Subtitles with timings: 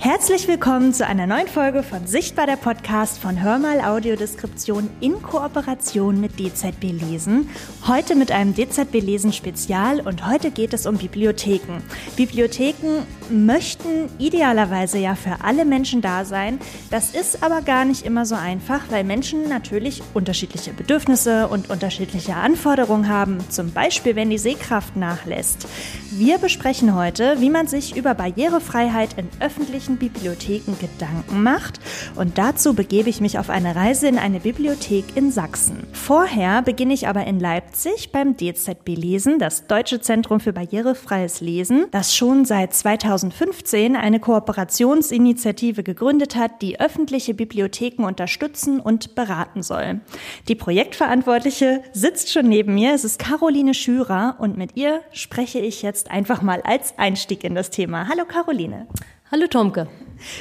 [0.00, 6.20] Herzlich willkommen zu einer neuen Folge von Sichtbar der Podcast von Hörmal Audiodeskription in Kooperation
[6.20, 7.50] mit DZB Lesen.
[7.84, 11.82] Heute mit einem DZB Lesen Spezial und heute geht es um Bibliotheken.
[12.14, 16.58] Bibliotheken möchten idealerweise ja für alle Menschen da sein.
[16.90, 22.34] Das ist aber gar nicht immer so einfach, weil Menschen natürlich unterschiedliche Bedürfnisse und unterschiedliche
[22.34, 23.38] Anforderungen haben.
[23.48, 25.66] Zum Beispiel, wenn die Sehkraft nachlässt.
[26.10, 31.80] Wir besprechen heute, wie man sich über Barrierefreiheit in öffentlichen Bibliotheken Gedanken macht.
[32.16, 35.86] Und dazu begebe ich mich auf eine Reise in eine Bibliothek in Sachsen.
[35.92, 41.86] Vorher beginne ich aber in Leipzig beim DZB Lesen, das Deutsche Zentrum für barrierefreies Lesen,
[41.90, 42.74] das schon seit
[43.18, 50.00] 2015 eine Kooperationsinitiative gegründet hat, die öffentliche Bibliotheken unterstützen und beraten soll.
[50.46, 52.94] Die Projektverantwortliche sitzt schon neben mir.
[52.94, 57.54] Es ist Caroline Schürer und mit ihr spreche ich jetzt einfach mal als Einstieg in
[57.54, 58.08] das Thema.
[58.08, 58.86] Hallo Caroline.
[59.30, 59.88] Hallo Tomke.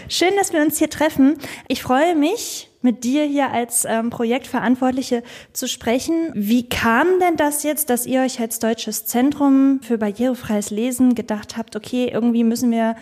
[0.08, 1.38] Schön, dass wir uns hier treffen.
[1.68, 6.32] Ich freue mich, mit dir hier als ähm, Projektverantwortliche zu sprechen.
[6.34, 11.58] Wie kam denn das jetzt, dass ihr euch als Deutsches Zentrum für barrierefreies Lesen gedacht
[11.58, 12.96] habt, okay, irgendwie müssen wir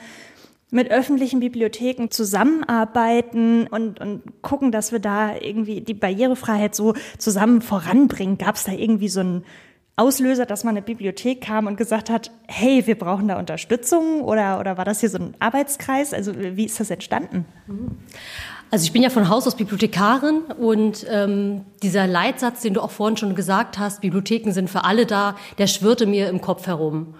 [0.71, 7.61] mit öffentlichen Bibliotheken zusammenarbeiten und, und gucken, dass wir da irgendwie die Barrierefreiheit so zusammen
[7.61, 8.37] voranbringen?
[8.37, 9.43] Gab es da irgendwie so ein
[9.97, 14.59] Auslöser, dass man eine Bibliothek kam und gesagt hat, hey, wir brauchen da Unterstützung oder,
[14.59, 16.13] oder war das hier so ein Arbeitskreis?
[16.13, 17.45] Also wie ist das entstanden?
[18.71, 22.91] Also ich bin ja von Haus aus Bibliothekarin und ähm, dieser Leitsatz, den du auch
[22.91, 27.13] vorhin schon gesagt hast, Bibliotheken sind für alle da, der schwirrte mir im Kopf herum.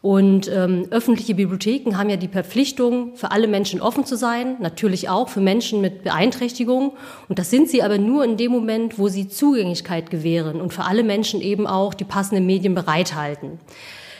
[0.00, 5.08] Und ähm, öffentliche Bibliotheken haben ja die Verpflichtung, für alle Menschen offen zu sein, natürlich
[5.08, 6.94] auch für Menschen mit Beeinträchtigung.
[7.28, 10.84] Und das sind sie aber nur in dem Moment, wo sie Zugänglichkeit gewähren und für
[10.84, 13.60] alle Menschen eben auch die passenden Medien bereithalten.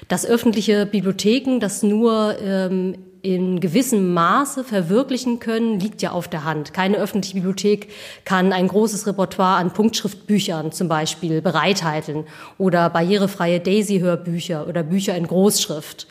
[0.07, 6.45] Dass öffentliche Bibliotheken das nur ähm, in gewissem Maße verwirklichen können, liegt ja auf der
[6.45, 6.75] Hand.
[6.75, 7.89] Keine öffentliche Bibliothek
[8.25, 12.24] kann ein großes Repertoire an Punktschriftbüchern zum Beispiel bereithalten
[12.58, 16.08] oder barrierefreie Daisy-Hörbücher oder Bücher in Großschrift.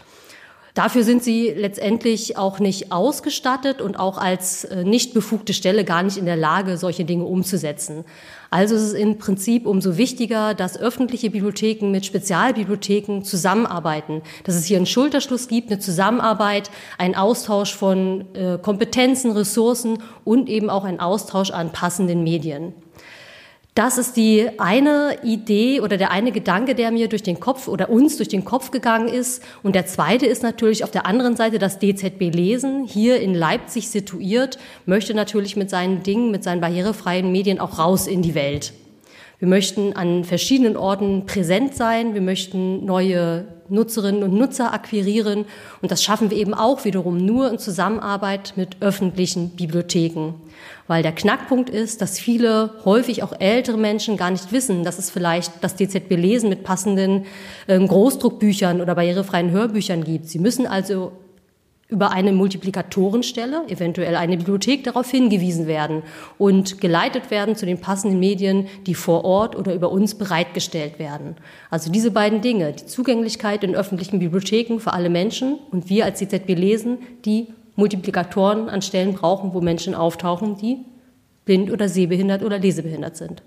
[0.74, 6.02] Dafür sind sie letztendlich auch nicht ausgestattet und auch als äh, nicht befugte Stelle gar
[6.02, 8.06] nicht in der Lage, solche Dinge umzusetzen.
[8.50, 14.66] Also ist es im Prinzip umso wichtiger, dass öffentliche Bibliotheken mit Spezialbibliotheken zusammenarbeiten, dass es
[14.66, 20.86] hier einen Schulterschluss gibt, eine Zusammenarbeit, einen Austausch von äh, Kompetenzen, Ressourcen und eben auch
[20.86, 22.74] einen Austausch an passenden Medien.
[23.74, 27.90] Das ist die eine Idee oder der eine Gedanke, der mir durch den Kopf oder
[27.90, 29.42] uns durch den Kopf gegangen ist.
[29.64, 33.88] Und der zweite ist natürlich auf der anderen Seite das DZB Lesen, hier in Leipzig
[33.88, 38.74] situiert, möchte natürlich mit seinen Dingen, mit seinen barrierefreien Medien auch raus in die Welt.
[39.40, 42.14] Wir möchten an verschiedenen Orten präsent sein.
[42.14, 45.46] Wir möchten neue Nutzerinnen und Nutzer akquirieren.
[45.81, 50.36] Und das schaffen wir eben auch wiederum nur in Zusammenarbeit mit öffentlichen Bibliotheken.
[50.91, 55.09] Weil der Knackpunkt ist, dass viele, häufig auch ältere Menschen gar nicht wissen, dass es
[55.09, 57.24] vielleicht das DZB Lesen mit passenden
[57.68, 60.28] äh, Großdruckbüchern oder barrierefreien Hörbüchern gibt.
[60.28, 61.13] Sie müssen also
[61.88, 66.03] über eine Multiplikatorenstelle, eventuell eine Bibliothek, darauf hingewiesen werden
[66.38, 71.38] und geleitet werden zu den passenden Medien, die vor Ort oder über uns bereitgestellt werden.
[71.69, 76.19] Also diese beiden Dinge, die Zugänglichkeit in öffentlichen Bibliotheken für alle Menschen und wir als
[76.19, 80.80] CZB lesen, die Multiplikatoren an Stellen brauchen, wo Menschen auftauchen, die
[81.46, 83.42] blind oder sehbehindert oder lesebehindert sind.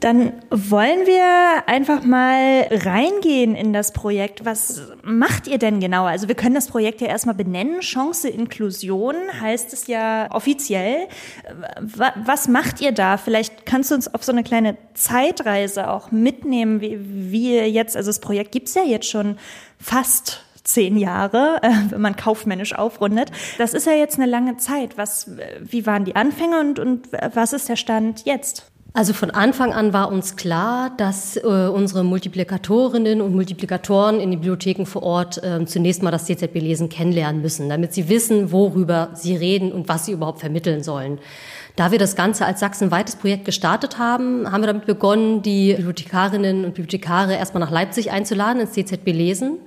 [0.00, 4.44] Dann wollen wir einfach mal reingehen in das Projekt.
[4.44, 6.04] Was macht ihr denn genau?
[6.04, 7.80] Also wir können das Projekt ja erstmal benennen.
[7.80, 11.08] Chance Inklusion heißt es ja offiziell.
[11.80, 13.16] Was macht ihr da?
[13.16, 16.98] Vielleicht kannst du uns auf so eine kleine Zeitreise auch mitnehmen, wie,
[17.32, 19.38] wie ihr jetzt, also das Projekt gibt's ja jetzt schon
[19.78, 23.30] fast zehn Jahre, äh, wenn man kaufmännisch aufrundet.
[23.58, 24.98] Das ist ja jetzt eine lange Zeit.
[24.98, 28.70] Was, wie waren die Anfänge und, und was ist der Stand jetzt?
[28.96, 34.40] Also von Anfang an war uns klar, dass äh, unsere Multiplikatorinnen und Multiplikatoren in den
[34.40, 39.36] Bibliotheken vor Ort äh, zunächst mal das DZB-Lesen kennenlernen müssen, damit sie wissen, worüber sie
[39.36, 41.18] reden und was sie überhaupt vermitteln sollen.
[41.76, 46.64] Da wir das Ganze als sachsenweites Projekt gestartet haben, haben wir damit begonnen, die Bibliothekarinnen
[46.64, 49.58] und Bibliothekare erstmal nach Leipzig einzuladen ins DZB Lesen.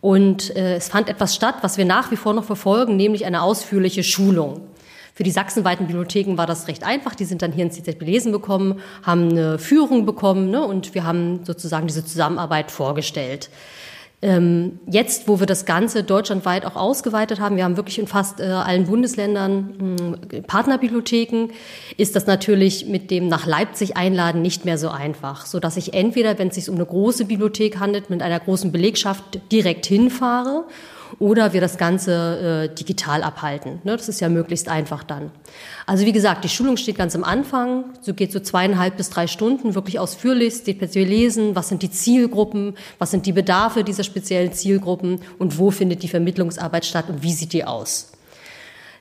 [0.00, 3.42] Und äh, es fand etwas statt, was wir nach wie vor noch verfolgen, nämlich eine
[3.42, 4.62] ausführliche Schulung.
[5.14, 7.14] Für die sachsenweiten Bibliotheken war das recht einfach.
[7.14, 11.04] Die sind dann hier ins CZB lesen bekommen, haben eine Führung bekommen ne, und wir
[11.04, 13.50] haben sozusagen diese Zusammenarbeit vorgestellt.
[14.22, 18.38] Ähm, jetzt, wo wir das Ganze deutschlandweit auch ausgeweitet haben, wir haben wirklich in fast
[18.38, 21.48] äh, allen Bundesländern hm, Partnerbibliotheken,
[21.96, 25.94] ist das natürlich mit dem nach Leipzig einladen nicht mehr so einfach, so dass ich
[25.94, 30.64] entweder, wenn es sich um eine große Bibliothek handelt, mit einer großen Belegschaft direkt hinfahre
[31.18, 33.80] oder wir das Ganze äh, digital abhalten.
[33.84, 33.96] Ne?
[33.96, 35.30] Das ist ja möglichst einfach dann.
[35.86, 39.26] Also wie gesagt, die Schulung steht ganz am Anfang, so geht so zweieinhalb bis drei
[39.26, 44.52] Stunden, wirklich ausführlich, speziell lesen, was sind die Zielgruppen, was sind die Bedarfe dieser speziellen
[44.52, 48.12] Zielgruppen und wo findet die Vermittlungsarbeit statt und wie sieht die aus.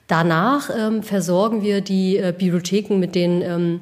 [0.07, 3.81] Danach ähm, versorgen wir die äh, Bibliotheken mit den ähm,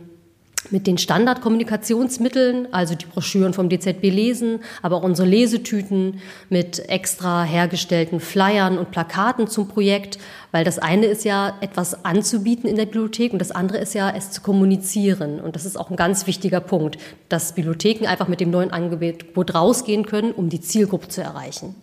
[0.71, 6.19] mit den Standardkommunikationsmitteln, also die Broschüren vom DZB lesen, aber auch unsere Lesetüten
[6.49, 10.17] mit extra hergestellten Flyern und Plakaten zum Projekt,
[10.51, 14.09] weil das eine ist ja etwas anzubieten in der Bibliothek und das andere ist ja
[14.09, 16.97] es zu kommunizieren und das ist auch ein ganz wichtiger Punkt,
[17.29, 21.75] dass Bibliotheken einfach mit dem neuen Angebot rausgehen können, um die Zielgruppe zu erreichen.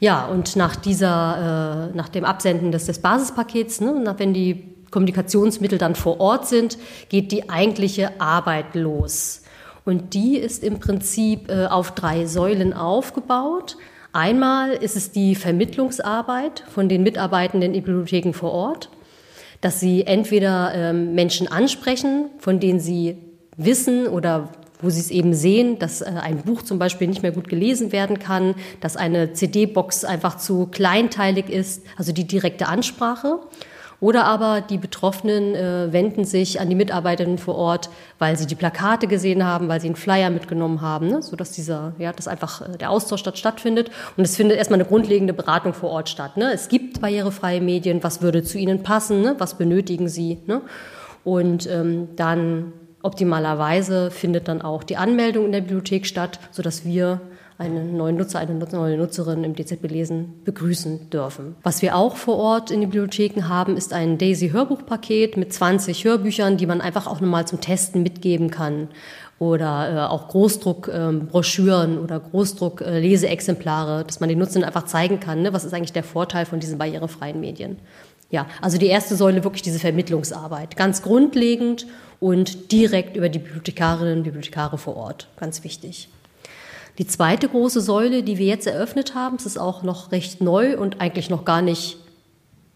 [0.00, 5.78] Ja, und nach dieser, äh, nach dem Absenden des, des Basispakets, ne, wenn die Kommunikationsmittel
[5.78, 6.78] dann vor Ort sind,
[7.08, 9.42] geht die eigentliche Arbeit los.
[9.84, 13.76] Und die ist im Prinzip äh, auf drei Säulen aufgebaut.
[14.12, 18.88] Einmal ist es die Vermittlungsarbeit von den Mitarbeitenden in Bibliotheken vor Ort,
[19.60, 23.16] dass sie entweder ähm, Menschen ansprechen, von denen sie
[23.56, 24.50] wissen oder
[24.80, 27.92] wo sie es eben sehen, dass äh, ein Buch zum Beispiel nicht mehr gut gelesen
[27.92, 33.40] werden kann, dass eine CD-Box einfach zu kleinteilig ist, also die direkte Ansprache.
[34.00, 38.54] Oder aber die Betroffenen äh, wenden sich an die Mitarbeiterinnen vor Ort, weil sie die
[38.54, 41.22] Plakate gesehen haben, weil sie einen Flyer mitgenommen haben, ne?
[41.22, 43.90] sodass dieser, ja, dass einfach äh, der Austausch dort stattfindet.
[44.16, 46.36] Und es findet erstmal eine grundlegende Beratung vor Ort statt.
[46.36, 46.52] Ne?
[46.52, 49.36] Es gibt barrierefreie Medien, was würde zu ihnen passen, ne?
[49.38, 50.38] was benötigen sie.
[50.46, 50.62] Ne?
[51.24, 57.20] Und ähm, dann optimalerweise findet dann auch die Anmeldung in der Bibliothek statt, sodass wir
[57.56, 61.54] einen neuen Nutzer, eine neue Nutzerin im DZB Lesen begrüßen dürfen.
[61.62, 66.04] Was wir auch vor Ort in den Bibliotheken haben, ist ein Daisy Hörbuchpaket mit 20
[66.04, 68.88] Hörbüchern, die man einfach auch nochmal zum Testen mitgeben kann
[69.38, 75.42] oder äh, auch Großdruckbroschüren ähm, oder Großdruck-Leseexemplare, äh, dass man den Nutzern einfach zeigen kann,
[75.42, 77.78] ne, was ist eigentlich der Vorteil von diesen barrierefreien Medien.
[78.30, 81.86] Ja, also die erste Säule wirklich diese Vermittlungsarbeit, ganz grundlegend
[82.20, 86.08] und direkt über die Bibliothekarinnen und Bibliothekare vor Ort, ganz wichtig.
[86.98, 90.78] Die zweite große Säule, die wir jetzt eröffnet haben, es ist auch noch recht neu
[90.78, 91.98] und eigentlich noch gar nicht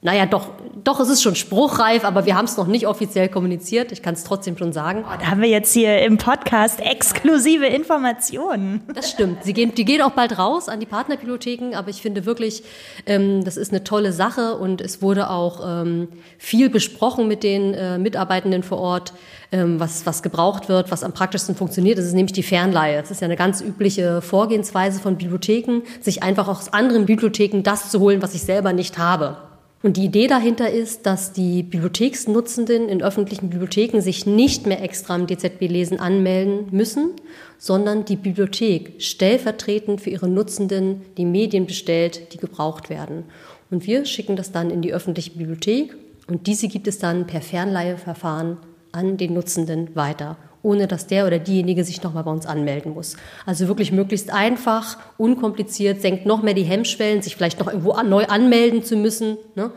[0.00, 0.50] naja, doch,
[0.84, 3.90] doch, es ist schon spruchreif, aber wir haben es noch nicht offiziell kommuniziert.
[3.90, 5.04] Ich kann es trotzdem schon sagen.
[5.04, 8.82] Oh, da haben wir jetzt hier im Podcast exklusive Informationen.
[8.94, 9.42] Das stimmt.
[9.42, 12.62] Sie gehen, die gehen auch bald raus an die Partnerbibliotheken, aber ich finde wirklich,
[13.06, 16.06] ähm, das ist eine tolle Sache und es wurde auch ähm,
[16.38, 19.14] viel besprochen mit den äh, Mitarbeitenden vor Ort,
[19.50, 21.98] ähm, was, was gebraucht wird, was am praktischsten funktioniert.
[21.98, 23.00] Das ist nämlich die Fernleihe.
[23.00, 27.90] Das ist ja eine ganz übliche Vorgehensweise von Bibliotheken, sich einfach aus anderen Bibliotheken das
[27.90, 29.47] zu holen, was ich selber nicht habe.
[29.80, 35.14] Und die Idee dahinter ist, dass die Bibliotheksnutzenden in öffentlichen Bibliotheken sich nicht mehr extra
[35.14, 37.12] im DZB-Lesen anmelden müssen,
[37.58, 43.24] sondern die Bibliothek stellvertretend für ihre Nutzenden die Medien bestellt, die gebraucht werden.
[43.70, 45.94] Und wir schicken das dann in die öffentliche Bibliothek
[46.26, 48.56] und diese gibt es dann per Fernleiheverfahren
[48.90, 53.16] an den Nutzenden weiter ohne dass der oder diejenige sich nochmal bei uns anmelden muss.
[53.46, 58.26] Also wirklich möglichst einfach, unkompliziert, senkt noch mehr die Hemmschwellen, sich vielleicht noch irgendwo neu
[58.26, 59.38] anmelden zu müssen.
[59.54, 59.70] Ne?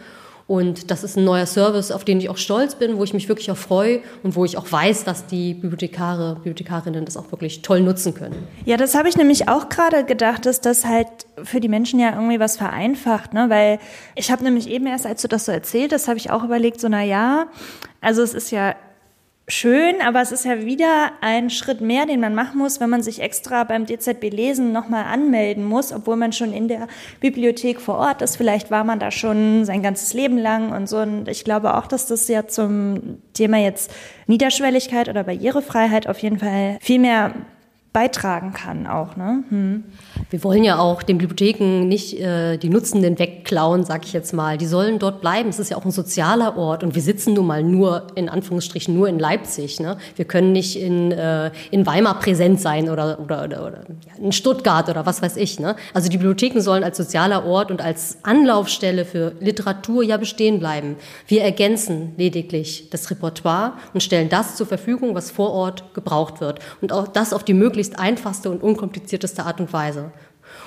[0.51, 3.29] Und das ist ein neuer Service, auf den ich auch stolz bin, wo ich mich
[3.29, 7.61] wirklich auch freue und wo ich auch weiß, dass die Bibliothekare, Bibliothekarinnen das auch wirklich
[7.61, 8.35] toll nutzen können.
[8.65, 11.07] Ja, das habe ich nämlich auch gerade gedacht, dass das halt
[11.41, 13.45] für die Menschen ja irgendwie was vereinfacht, ne?
[13.49, 13.79] Weil
[14.15, 16.81] ich habe nämlich eben erst, als du das so erzählt hast, habe ich auch überlegt,
[16.81, 17.45] so na ja,
[18.01, 18.75] also es ist ja
[19.51, 23.03] schön, aber es ist ja wieder ein Schritt mehr, den man machen muss, wenn man
[23.03, 26.87] sich extra beim DZB Lesen nochmal anmelden muss, obwohl man schon in der
[27.19, 28.37] Bibliothek vor Ort ist.
[28.37, 30.97] Vielleicht war man da schon sein ganzes Leben lang und so.
[30.97, 33.91] Und ich glaube auch, dass das ja zum Thema jetzt
[34.27, 37.33] Niederschwelligkeit oder Barrierefreiheit auf jeden Fall viel mehr
[37.93, 39.15] beitragen kann auch.
[39.15, 39.43] Ne?
[39.49, 39.83] Hm.
[40.29, 44.57] Wir wollen ja auch den Bibliotheken nicht äh, die Nutzenden wegklauen, sag ich jetzt mal.
[44.57, 45.49] Die sollen dort bleiben.
[45.49, 48.93] Es ist ja auch ein sozialer Ort und wir sitzen nun mal nur, in Anführungsstrichen,
[48.93, 49.79] nur in Leipzig.
[49.79, 49.97] Ne?
[50.15, 54.31] Wir können nicht in, äh, in Weimar präsent sein oder, oder, oder, oder ja, in
[54.31, 55.59] Stuttgart oder was weiß ich.
[55.59, 55.75] Ne?
[55.93, 60.95] Also die Bibliotheken sollen als sozialer Ort und als Anlaufstelle für Literatur ja bestehen bleiben.
[61.27, 66.59] Wir ergänzen lediglich das Repertoire und stellen das zur Verfügung, was vor Ort gebraucht wird.
[66.81, 70.10] Und auch das auf die möglichst einfachste und unkomplizierteste Art und Weise.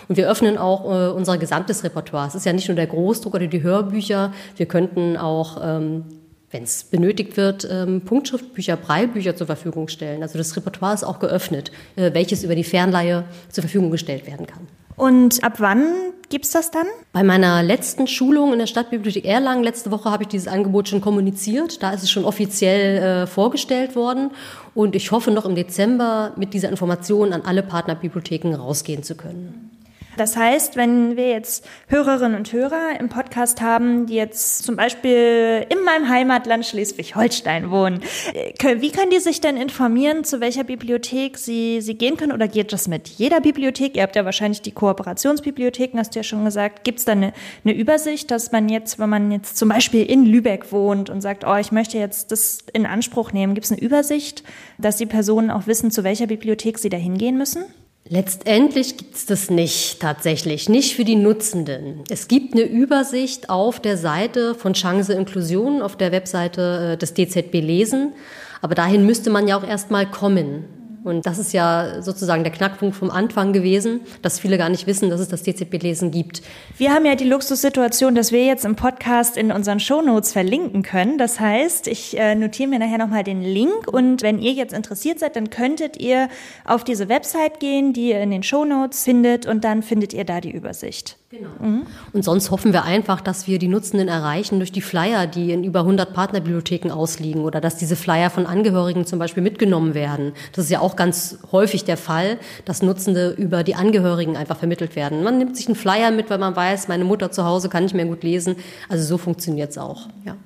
[0.08, 2.28] Und wir öffnen auch äh, unser gesamtes Repertoire.
[2.28, 4.32] Es ist ja nicht nur der Großdruck oder die Hörbücher.
[4.56, 6.04] Wir könnten auch, ähm,
[6.50, 10.22] wenn es benötigt wird, ähm, Punktschriftbücher, Breilbücher zur Verfügung stellen.
[10.22, 14.46] Also das Repertoire ist auch geöffnet, äh, welches über die Fernleihe zur Verfügung gestellt werden
[14.46, 14.66] kann.
[14.96, 15.84] Und ab wann
[16.28, 16.86] gibt's das dann?
[17.12, 21.00] Bei meiner letzten Schulung in der Stadtbibliothek Erlangen letzte Woche habe ich dieses Angebot schon
[21.00, 21.82] kommuniziert.
[21.82, 24.30] Da ist es schon offiziell äh, vorgestellt worden.
[24.74, 29.73] Und ich hoffe noch im Dezember mit dieser Information an alle Partnerbibliotheken rausgehen zu können.
[30.16, 35.66] Das heißt, wenn wir jetzt Hörerinnen und Hörer im Podcast haben, die jetzt zum Beispiel
[35.68, 38.02] in meinem Heimatland Schleswig-Holstein wohnen,
[38.32, 42.32] äh, wie können die sich denn informieren, zu welcher Bibliothek sie, sie gehen können?
[42.32, 43.96] Oder geht das mit jeder Bibliothek?
[43.96, 46.84] Ihr habt ja wahrscheinlich die Kooperationsbibliotheken, hast du ja schon gesagt.
[46.84, 47.32] Gibt es da eine,
[47.64, 51.44] eine Übersicht, dass man jetzt, wenn man jetzt zum Beispiel in Lübeck wohnt und sagt,
[51.46, 54.44] oh, ich möchte jetzt das in Anspruch nehmen, gibt es eine Übersicht,
[54.78, 57.64] dass die Personen auch wissen, zu welcher Bibliothek sie da hingehen müssen?
[58.06, 62.04] Letztendlich gibt es das nicht tatsächlich, nicht für die Nutzenden.
[62.10, 67.14] Es gibt eine Übersicht auf der Seite von Chance Inklusion, auf der Webseite äh, des
[67.14, 68.12] DZB Lesen,
[68.60, 70.64] aber dahin müsste man ja auch erstmal kommen.
[71.04, 75.10] Und das ist ja sozusagen der Knackpunkt vom Anfang gewesen, dass viele gar nicht wissen,
[75.10, 76.40] dass es das DZB-Lesen gibt.
[76.78, 81.18] Wir haben ja die Luxussituation, dass wir jetzt im Podcast in unseren Shownotes verlinken können.
[81.18, 85.18] Das heißt, ich äh, notiere mir nachher nochmal den Link und wenn ihr jetzt interessiert
[85.18, 86.30] seid, dann könntet ihr
[86.64, 90.40] auf diese Website gehen, die ihr in den Shownotes findet und dann findet ihr da
[90.40, 91.18] die Übersicht.
[91.36, 91.48] Genau.
[91.58, 91.86] Mhm.
[92.12, 95.64] Und sonst hoffen wir einfach, dass wir die Nutzenden erreichen durch die Flyer, die in
[95.64, 100.32] über 100 Partnerbibliotheken ausliegen oder dass diese Flyer von Angehörigen zum Beispiel mitgenommen werden.
[100.52, 104.94] Das ist ja auch ganz häufig der Fall, dass Nutzende über die Angehörigen einfach vermittelt
[104.94, 105.24] werden.
[105.24, 107.94] Man nimmt sich einen Flyer mit, weil man weiß, meine Mutter zu Hause kann nicht
[107.94, 108.54] mehr gut lesen.
[108.88, 110.08] Also so funktioniert es auch.
[110.24, 110.36] Ja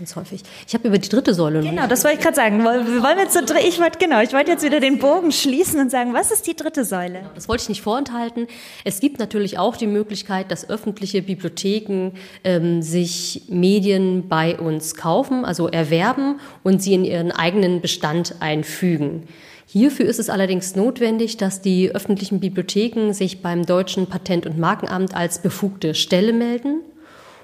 [0.00, 0.42] ganz häufig.
[0.66, 1.60] Ich habe über die dritte Säule.
[1.60, 2.64] Genau, das wollte ich gerade sagen.
[2.64, 5.90] Wir wollen jetzt so, ich wollte genau, ich wollte jetzt wieder den Bogen schließen und
[5.90, 7.18] sagen, was ist die dritte Säule?
[7.18, 8.46] Genau, das wollte ich nicht vorenthalten.
[8.84, 12.12] Es gibt natürlich auch die Möglichkeit, dass öffentliche Bibliotheken
[12.44, 19.28] ähm, sich Medien bei uns kaufen, also erwerben und sie in ihren eigenen Bestand einfügen.
[19.66, 25.14] Hierfür ist es allerdings notwendig, dass die öffentlichen Bibliotheken sich beim deutschen Patent- und Markenamt
[25.14, 26.80] als befugte Stelle melden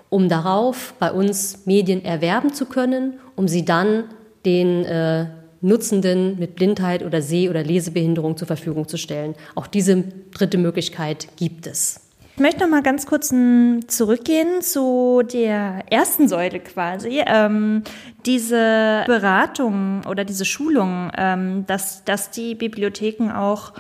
[0.09, 4.05] um darauf bei uns Medien erwerben zu können, um sie dann
[4.45, 5.27] den äh,
[5.61, 9.35] Nutzenden mit Blindheit oder Seh- oder Lesebehinderung zur Verfügung zu stellen.
[9.55, 12.01] Auch diese dritte Möglichkeit gibt es.
[12.37, 13.33] Ich möchte noch mal ganz kurz
[13.87, 17.23] zurückgehen zu der ersten Säule quasi.
[17.27, 17.83] Ähm,
[18.27, 23.73] diese Beratung oder diese Schulung, ähm, dass, dass die Bibliotheken auch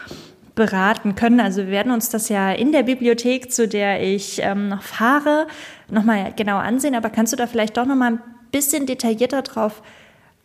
[0.56, 1.38] beraten können.
[1.38, 5.46] Also wir werden uns das ja in der Bibliothek, zu der ich ähm, noch fahre,
[5.88, 6.96] nochmal genau ansehen.
[6.96, 8.20] Aber kannst du da vielleicht doch nochmal ein
[8.50, 9.82] bisschen detaillierter drauf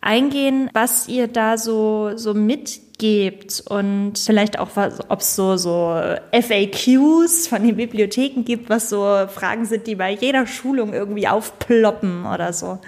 [0.02, 4.70] eingehen, was ihr da so, so mitgebt und vielleicht auch,
[5.08, 5.96] ob es so, so
[6.32, 12.26] FAQs von den Bibliotheken gibt, was so Fragen sind, die bei jeder Schulung irgendwie aufploppen
[12.26, 12.80] oder so.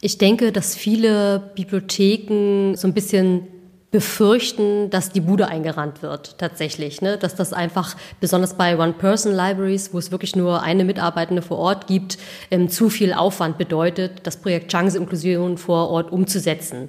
[0.00, 3.46] Ich denke, dass viele Bibliotheken so ein bisschen
[3.90, 7.02] befürchten, dass die Bude eingerannt wird, tatsächlich.
[7.02, 7.18] Ne?
[7.18, 12.18] Dass das einfach, besonders bei One-Person-Libraries, wo es wirklich nur eine Mitarbeitende vor Ort gibt,
[12.50, 16.88] ähm, zu viel Aufwand bedeutet, das Projekt Chance Inklusion vor Ort umzusetzen.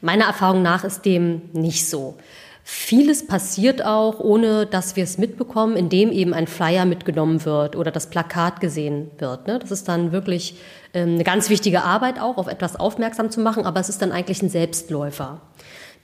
[0.00, 2.16] Meiner Erfahrung nach ist dem nicht so.
[2.64, 7.90] Vieles passiert auch, ohne dass wir es mitbekommen, indem eben ein Flyer mitgenommen wird oder
[7.90, 9.46] das Plakat gesehen wird.
[9.46, 9.58] Ne?
[9.58, 10.56] Das ist dann wirklich
[10.94, 14.12] ähm, eine ganz wichtige Arbeit auch, auf etwas aufmerksam zu machen, aber es ist dann
[14.12, 15.40] eigentlich ein Selbstläufer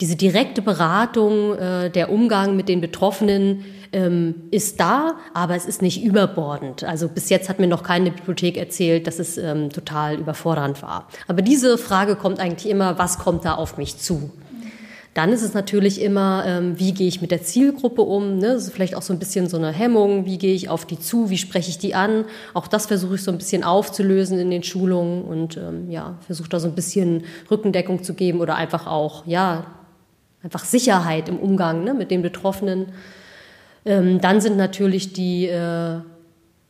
[0.00, 5.82] diese direkte Beratung, äh, der Umgang mit den Betroffenen ähm, ist da, aber es ist
[5.82, 6.84] nicht überbordend.
[6.84, 11.08] Also bis jetzt hat mir noch keine Bibliothek erzählt, dass es ähm, total überfordernd war.
[11.28, 14.30] Aber diese Frage kommt eigentlich immer, was kommt da auf mich zu?
[15.14, 18.38] Dann ist es natürlich immer, ähm, wie gehe ich mit der Zielgruppe um?
[18.38, 18.48] Ne?
[18.54, 20.26] Das ist vielleicht auch so ein bisschen so eine Hemmung.
[20.26, 21.30] Wie gehe ich auf die zu?
[21.30, 22.24] Wie spreche ich die an?
[22.52, 26.48] Auch das versuche ich so ein bisschen aufzulösen in den Schulungen und ähm, ja, versuche
[26.48, 29.66] da so ein bisschen Rückendeckung zu geben oder einfach auch, ja,
[30.44, 32.92] einfach Sicherheit im Umgang ne, mit den Betroffenen.
[33.84, 36.00] Ähm, dann sind natürlich die äh,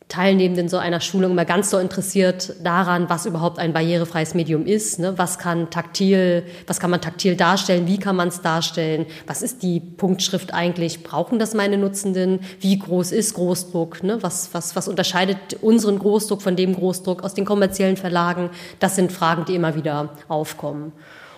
[0.07, 4.99] Teilnehmenden so einer Schulung immer ganz so interessiert daran, was überhaupt ein barrierefreies Medium ist.
[4.99, 5.17] Ne?
[5.17, 7.87] Was kann taktil, was kann man taktil darstellen?
[7.87, 9.07] Wie kann man es darstellen?
[9.25, 11.03] Was ist die Punktschrift eigentlich?
[11.03, 12.39] Brauchen das meine Nutzenden?
[12.59, 14.03] Wie groß ist Großdruck?
[14.03, 14.21] Ne?
[14.21, 18.51] Was, was, was unterscheidet unseren Großdruck von dem Großdruck aus den kommerziellen Verlagen?
[18.79, 20.93] Das sind Fragen, die immer wieder aufkommen.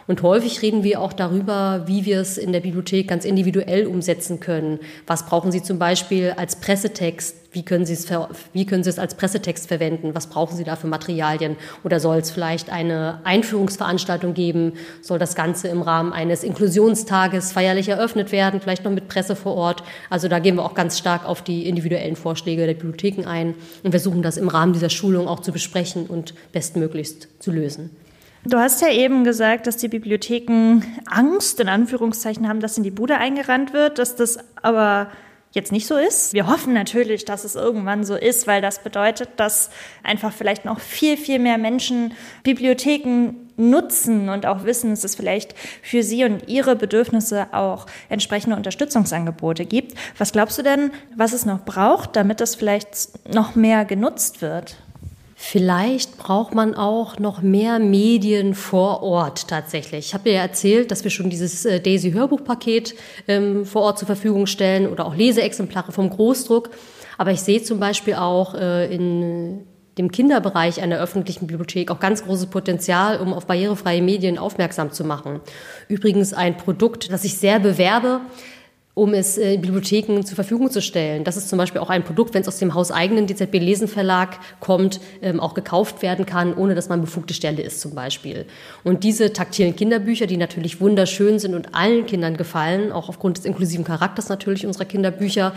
[0.08, 4.40] Und häufig reden wir auch darüber, wie wir es in der Bibliothek ganz individuell umsetzen
[4.40, 4.80] können.
[5.06, 7.36] Was brauchen Sie zum Beispiel als Pressetext?
[7.52, 8.08] Wie können Sie es,
[8.54, 10.16] wie können Sie es als Pressetext verwenden?
[10.16, 11.58] Was brauchen Sie da für Materialien?
[11.84, 14.74] Oder soll es vielleicht eine Einführungsveranstaltung geben?
[15.02, 18.62] Soll das Ganze im Rahmen eines Inklusionstages feierlich eröffnet werden?
[18.62, 19.84] Vielleicht noch mit Presse vor Ort?
[20.10, 23.92] Also da gehen wir auch ganz stark auf die individuellen Vorschläge der Bibliotheken ein und
[23.92, 27.90] versuchen das im Rahmen dieser Schulung auch zu besprechen und bestmöglichst zu lösen.
[28.48, 32.92] Du hast ja eben gesagt, dass die Bibliotheken Angst in Anführungszeichen haben, dass in die
[32.92, 35.10] Bude eingerannt wird, dass das aber
[35.52, 36.32] jetzt nicht so ist.
[36.32, 39.70] Wir hoffen natürlich, dass es irgendwann so ist, weil das bedeutet, dass
[40.02, 42.14] einfach vielleicht noch viel, viel mehr Menschen
[42.44, 48.56] Bibliotheken nutzen und auch wissen, dass es vielleicht für sie und ihre Bedürfnisse auch entsprechende
[48.56, 49.98] Unterstützungsangebote gibt.
[50.18, 54.78] Was glaubst du denn, was es noch braucht, damit das vielleicht noch mehr genutzt wird?
[55.40, 60.08] Vielleicht braucht man auch noch mehr Medien vor Ort tatsächlich.
[60.08, 62.96] Ich habe ja erzählt, dass wir schon dieses äh, Daisy Hörbuchpaket
[63.28, 66.72] ähm, vor Ort zur Verfügung stellen oder auch Leseexemplare vom Großdruck.
[67.20, 69.68] Aber ich sehe zum Beispiel auch äh, in
[70.00, 75.04] dem Kinderbereich einer öffentlichen Bibliothek auch ganz großes Potenzial, um auf barrierefreie Medien aufmerksam zu
[75.04, 75.40] machen.
[75.88, 78.22] Übrigens ein Produkt, das ich sehr bewerbe,
[78.98, 81.24] um es äh, Bibliotheken zur Verfügung zu stellen.
[81.24, 85.00] Das ist zum Beispiel auch ein Produkt, wenn es aus dem hauseigenen DZB Lesenverlag kommt,
[85.22, 88.48] ähm, auch gekauft werden kann, ohne dass man befugte Stelle ist zum Beispiel.
[88.84, 93.46] Und diese taktilen Kinderbücher, die natürlich wunderschön sind und allen Kindern gefallen, auch aufgrund des
[93.46, 95.54] inklusiven Charakters natürlich unserer Kinderbücher,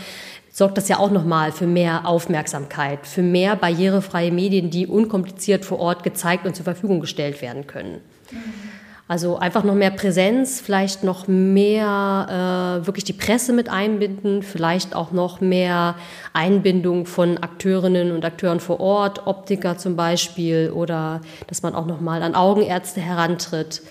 [0.52, 5.78] sorgt das ja auch nochmal für mehr Aufmerksamkeit, für mehr barrierefreie Medien, die unkompliziert vor
[5.78, 8.02] Ort gezeigt und zur Verfügung gestellt werden können.
[8.30, 8.69] Mhm.
[9.10, 14.94] Also einfach noch mehr Präsenz, vielleicht noch mehr äh, wirklich die Presse mit einbinden, vielleicht
[14.94, 15.96] auch noch mehr
[16.32, 22.00] Einbindung von Akteurinnen und Akteuren vor Ort, Optiker zum Beispiel, oder dass man auch noch
[22.00, 23.82] mal an Augenärzte herantritt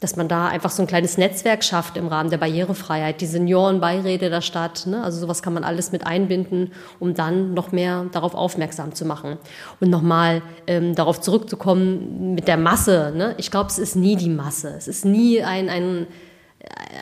[0.00, 4.30] dass man da einfach so ein kleines Netzwerk schafft im Rahmen der Barrierefreiheit, die Seniorenbeiräte
[4.30, 5.02] der Stadt, ne?
[5.02, 9.38] also sowas kann man alles mit einbinden, um dann noch mehr darauf aufmerksam zu machen.
[9.80, 13.12] Und nochmal ähm, darauf zurückzukommen mit der Masse.
[13.16, 13.34] Ne?
[13.38, 14.72] Ich glaube, es ist nie die Masse.
[14.76, 16.06] Es ist nie ein, ein,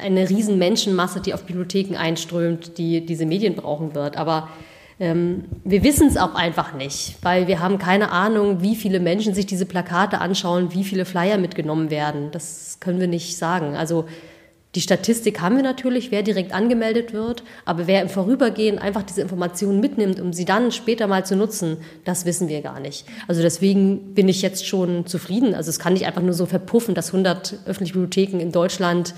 [0.03, 4.17] eine riesen Menschenmasse, die auf Bibliotheken einströmt, die diese Medien brauchen wird.
[4.17, 4.49] Aber
[4.99, 9.35] ähm, wir wissen es auch einfach nicht, weil wir haben keine Ahnung, wie viele Menschen
[9.35, 12.31] sich diese Plakate anschauen, wie viele Flyer mitgenommen werden.
[12.33, 13.77] Das können wir nicht sagen.
[13.77, 14.07] Also
[14.75, 19.23] die Statistik haben wir natürlich, wer direkt angemeldet wird, aber wer im Vorübergehen einfach diese
[19.23, 23.07] Informationen mitnimmt, um sie dann später mal zu nutzen, das wissen wir gar nicht.
[23.27, 25.55] Also deswegen bin ich jetzt schon zufrieden.
[25.55, 29.15] Also es kann nicht einfach nur so verpuffen, dass 100 öffentliche Bibliotheken in Deutschland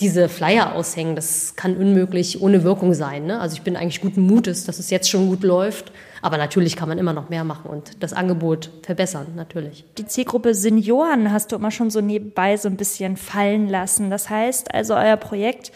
[0.00, 3.26] diese Flyer aushängen, das kann unmöglich ohne Wirkung sein.
[3.26, 3.38] Ne?
[3.40, 5.92] Also ich bin eigentlich guten Mutes, dass es jetzt schon gut läuft.
[6.22, 9.84] Aber natürlich kann man immer noch mehr machen und das Angebot verbessern, natürlich.
[9.96, 14.10] Die Zielgruppe Senioren hast du immer schon so nebenbei so ein bisschen fallen lassen.
[14.10, 15.72] Das heißt also, euer Projekt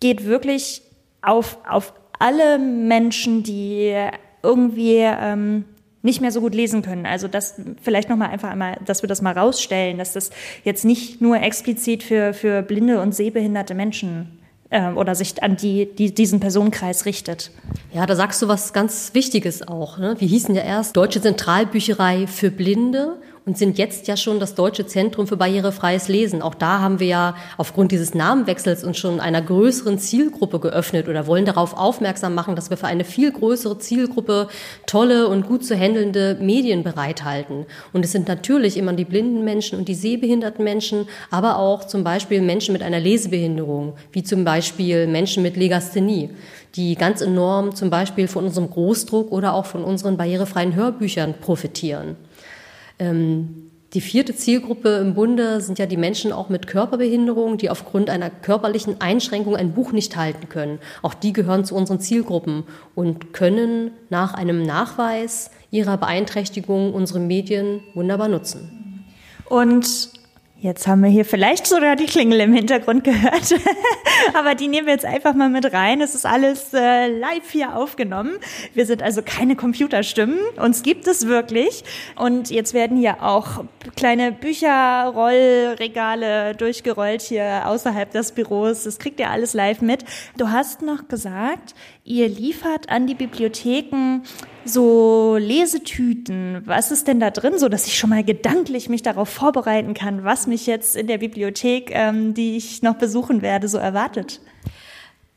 [0.00, 0.82] geht wirklich
[1.22, 3.94] auf, auf alle Menschen, die
[4.42, 5.64] irgendwie ähm,
[6.02, 7.06] nicht mehr so gut lesen können.
[7.06, 10.30] Also das vielleicht noch mal einfach einmal, dass wir das mal rausstellen, dass das
[10.64, 15.86] jetzt nicht nur explizit für für blinde und sehbehinderte Menschen äh, oder sich an die,
[15.86, 17.50] die diesen Personenkreis richtet.
[17.92, 19.98] Ja, da sagst du was ganz Wichtiges auch.
[19.98, 20.16] Ne?
[20.18, 24.86] Wir hießen ja erst Deutsche Zentralbücherei für Blinde und sind jetzt ja schon das Deutsche
[24.86, 26.42] Zentrum für barrierefreies Lesen.
[26.42, 31.26] Auch da haben wir ja aufgrund dieses Namenwechsels uns schon einer größeren Zielgruppe geöffnet oder
[31.26, 34.48] wollen darauf aufmerksam machen, dass wir für eine viel größere Zielgruppe
[34.86, 37.66] tolle und gut zu handelnde Medien bereithalten.
[37.92, 42.04] Und es sind natürlich immer die blinden Menschen und die sehbehinderten Menschen, aber auch zum
[42.04, 46.30] Beispiel Menschen mit einer Lesebehinderung, wie zum Beispiel Menschen mit Legasthenie
[46.76, 52.16] die ganz enorm zum Beispiel von unserem Großdruck oder auch von unseren barrierefreien Hörbüchern profitieren.
[53.00, 58.08] Ähm, die vierte Zielgruppe im Bunde sind ja die Menschen auch mit Körperbehinderung, die aufgrund
[58.08, 60.78] einer körperlichen Einschränkung ein Buch nicht halten können.
[61.02, 62.62] Auch die gehören zu unseren Zielgruppen
[62.94, 69.04] und können nach einem Nachweis ihrer Beeinträchtigung unsere Medien wunderbar nutzen.
[69.48, 70.19] Und
[70.62, 73.54] Jetzt haben wir hier vielleicht sogar die Klingel im Hintergrund gehört,
[74.34, 76.02] aber die nehmen wir jetzt einfach mal mit rein.
[76.02, 78.36] Es ist alles äh, live hier aufgenommen.
[78.74, 81.82] Wir sind also keine Computerstimmen, uns gibt es wirklich.
[82.14, 83.64] Und jetzt werden hier auch
[83.96, 88.84] kleine Bücherrollregale durchgerollt hier außerhalb des Büros.
[88.84, 90.04] Das kriegt ihr alles live mit.
[90.36, 94.24] Du hast noch gesagt, ihr liefert an die Bibliotheken
[94.64, 96.62] so Lesetüten.
[96.66, 100.24] Was ist denn da drin, so dass ich schon mal gedanklich mich darauf vorbereiten kann,
[100.24, 104.40] was mich jetzt in der Bibliothek, ähm, die ich noch besuchen werde, so erwartet?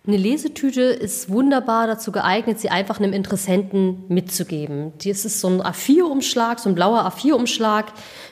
[0.05, 4.91] Eine Lesetüte ist wunderbar dazu geeignet, sie einfach einem Interessenten mitzugeben.
[4.97, 7.85] Das ist so ein A4-Umschlag, so ein blauer A4-Umschlag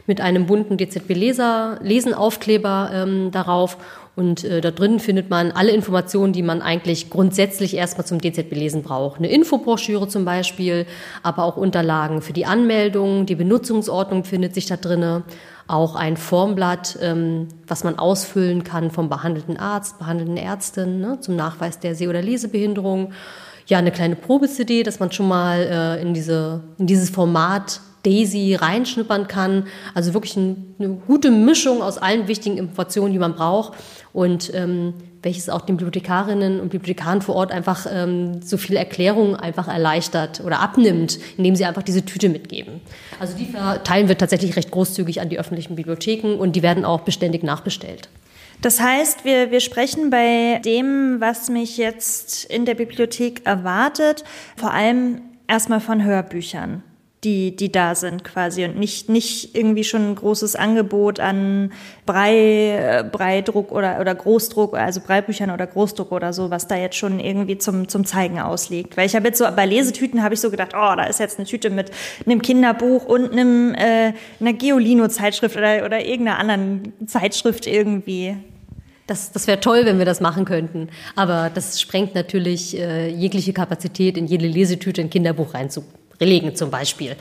[0.06, 3.77] mit einem bunten DZB-Lesenaufkleber ähm, darauf
[4.15, 8.84] und äh, da drin findet man alle Informationen, die man eigentlich grundsätzlich erstmal zum DZB-Lesen
[8.84, 9.19] braucht.
[9.19, 10.86] Eine Infobroschüre zum Beispiel,
[11.24, 15.24] aber auch Unterlagen für die Anmeldung, die Benutzungsordnung findet sich da drinne,
[15.67, 21.38] auch ein Formblatt, ähm, was man ausfüllen kann vom behandelten Arzt, behandelten Ärztin ne, zum
[21.38, 23.13] Nachweis der Seh- oder Lesebehinderung.
[23.67, 28.55] Ja, eine kleine Probe-CD, dass man schon mal äh, in, diese, in dieses Format Daisy
[28.55, 29.67] reinschnuppern kann.
[29.93, 33.73] Also wirklich ein, eine gute Mischung aus allen wichtigen Informationen, die man braucht
[34.13, 39.35] und ähm, welches auch den Bibliothekarinnen und Bibliothekaren vor Ort einfach ähm, so viel Erklärung
[39.35, 42.81] einfach erleichtert oder abnimmt, indem sie einfach diese Tüte mitgeben.
[43.19, 47.01] Also die verteilen wir tatsächlich recht großzügig an die öffentlichen Bibliotheken und die werden auch
[47.01, 48.09] beständig nachbestellt.
[48.61, 54.23] Das heißt, wir, wir sprechen bei dem, was mich jetzt in der Bibliothek erwartet,
[54.55, 56.83] vor allem erstmal von Hörbüchern
[57.23, 61.71] die, die da sind quasi und nicht, nicht irgendwie schon ein großes Angebot an
[62.07, 66.95] Brei, äh, Breidruck oder, oder Großdruck, also Breibüchern oder Großdruck oder so, was da jetzt
[66.95, 68.97] schon irgendwie zum, zum Zeigen ausliegt.
[68.97, 71.38] Weil ich habe jetzt so, bei Lesetüten habe ich so gedacht, oh, da ist jetzt
[71.38, 71.91] eine Tüte mit
[72.25, 78.36] einem Kinderbuch und einem, äh, einer Geolino-Zeitschrift oder, oder irgendeiner anderen Zeitschrift irgendwie.
[79.05, 80.89] Das, das wäre toll, wenn wir das machen könnten.
[81.15, 86.71] Aber das sprengt natürlich äh, jegliche Kapazität, in jede Lesetüte ein Kinderbuch reinzubringen legen zum
[86.71, 87.15] Beispiel.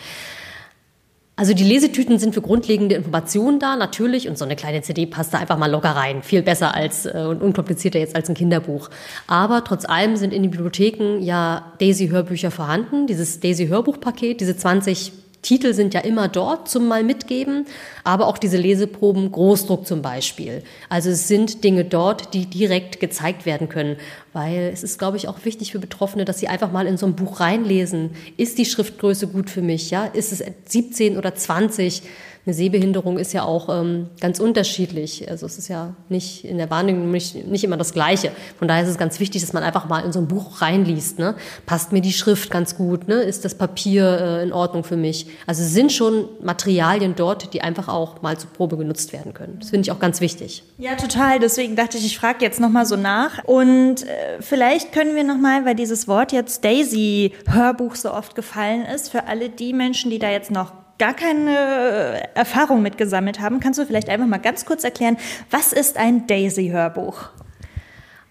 [1.41, 5.33] Also die Lesetüten sind für grundlegende Informationen da, natürlich, und so eine kleine CD passt
[5.33, 6.23] da einfach mal locker rein.
[6.23, 8.91] Viel besser als äh, und unkomplizierter jetzt als ein Kinderbuch.
[9.27, 15.73] Aber trotz allem sind in den Bibliotheken ja Daisy-Hörbücher vorhanden, dieses Daisy-Hörbuchpaket, diese 20 Titel
[15.73, 17.67] sind ja immer dort zum mal mitgeben,
[18.05, 20.63] aber auch diese Leseproben, Großdruck zum Beispiel.
[20.89, 23.97] Also es sind Dinge dort, die direkt gezeigt werden können,
[24.33, 27.07] weil es ist, glaube ich, auch wichtig für Betroffene, dass sie einfach mal in so
[27.07, 28.11] ein Buch reinlesen.
[28.37, 29.91] Ist die Schriftgröße gut für mich?
[29.91, 32.03] Ja, ist es 17 oder 20?
[32.47, 35.31] Eine Sehbehinderung ist ja auch ähm, ganz unterschiedlich.
[35.31, 38.33] Also es ist ja nicht in der Wahrnehmung nicht, nicht immer das Gleiche.
[38.59, 41.19] Von daher ist es ganz wichtig, dass man einfach mal in so ein Buch reinliest.
[41.19, 41.35] Ne?
[41.67, 43.09] Passt mir die Schrift ganz gut?
[43.09, 43.17] Ne?
[43.17, 45.27] Ist das Papier äh, in Ordnung für mich?
[45.47, 49.59] Also es sind schon Materialien dort, die einfach auch mal zur Probe genutzt werden können.
[49.61, 50.63] Das finde ich auch ganz wichtig.
[50.79, 51.41] Ja, total.
[51.41, 53.45] Deswegen dachte ich, ich frage jetzt noch mal so nach.
[53.45, 58.35] Und äh, vielleicht können wir noch mal, weil dieses Wort jetzt Daisy Hörbuch so oft
[58.35, 63.59] gefallen ist, für alle die Menschen, die da jetzt noch gar keine Erfahrung mitgesammelt haben,
[63.59, 65.17] kannst du vielleicht einfach mal ganz kurz erklären,
[65.51, 67.31] was ist ein Daisy-Hörbuch?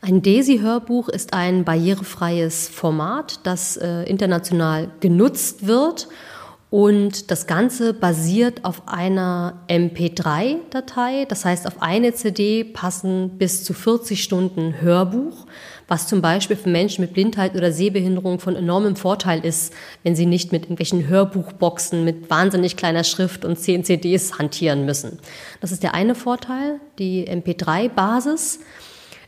[0.02, 6.08] Ein Daisy-Hörbuch ist ein barrierefreies Format, das äh, international genutzt wird.
[6.70, 11.26] Und das Ganze basiert auf einer MP3-Datei.
[11.28, 15.48] Das heißt, auf eine CD passen bis zu 40 Stunden Hörbuch
[15.90, 19.74] was zum Beispiel für Menschen mit Blindheit oder Sehbehinderung von enormem Vorteil ist,
[20.04, 25.20] wenn sie nicht mit irgendwelchen Hörbuchboxen mit wahnsinnig kleiner Schrift und 10 CDs hantieren müssen.
[25.62, 28.60] Das ist der eine Vorteil, die MP3-Basis.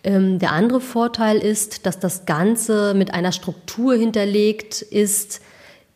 [0.03, 5.41] Ähm, der andere Vorteil ist, dass das Ganze mit einer Struktur hinterlegt ist,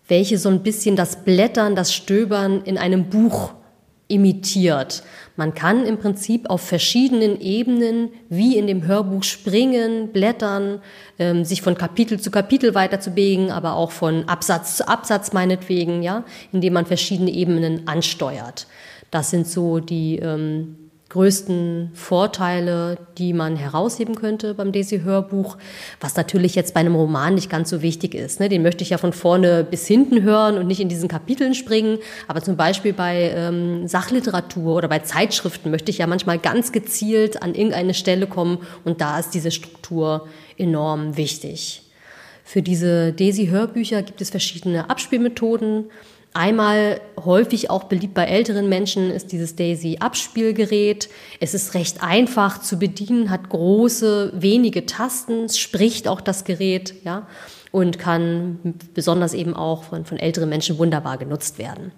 [0.08, 3.54] welche so ein bisschen das Blättern, das Stöbern in einem Buch
[4.08, 5.04] imitiert.
[5.36, 10.82] Man kann im Prinzip auf verschiedenen Ebenen wie in dem Hörbuch springen, blättern,
[11.18, 16.24] ähm, sich von Kapitel zu Kapitel weiterzubewegen, aber auch von Absatz zu Absatz meinetwegen, ja,
[16.52, 18.68] indem man verschiedene Ebenen ansteuert.
[19.12, 20.85] Das sind so die ähm,
[21.16, 25.56] größten Vorteile, die man herausheben könnte beim Desi-Hörbuch,
[26.02, 28.42] was natürlich jetzt bei einem Roman nicht ganz so wichtig ist.
[28.42, 28.50] Ne?
[28.50, 32.00] Den möchte ich ja von vorne bis hinten hören und nicht in diesen Kapiteln springen.
[32.28, 37.42] Aber zum Beispiel bei ähm, Sachliteratur oder bei Zeitschriften möchte ich ja manchmal ganz gezielt
[37.42, 41.84] an irgendeine Stelle kommen und da ist diese Struktur enorm wichtig.
[42.44, 45.86] Für diese Desi-Hörbücher gibt es verschiedene Abspielmethoden.
[46.36, 51.08] Einmal häufig auch beliebt bei älteren Menschen ist dieses Daisy-Abspielgerät.
[51.40, 57.26] Es ist recht einfach zu bedienen, hat große, wenige Tasten, spricht auch das Gerät, ja,
[57.72, 61.94] und kann besonders eben auch von, von älteren Menschen wunderbar genutzt werden.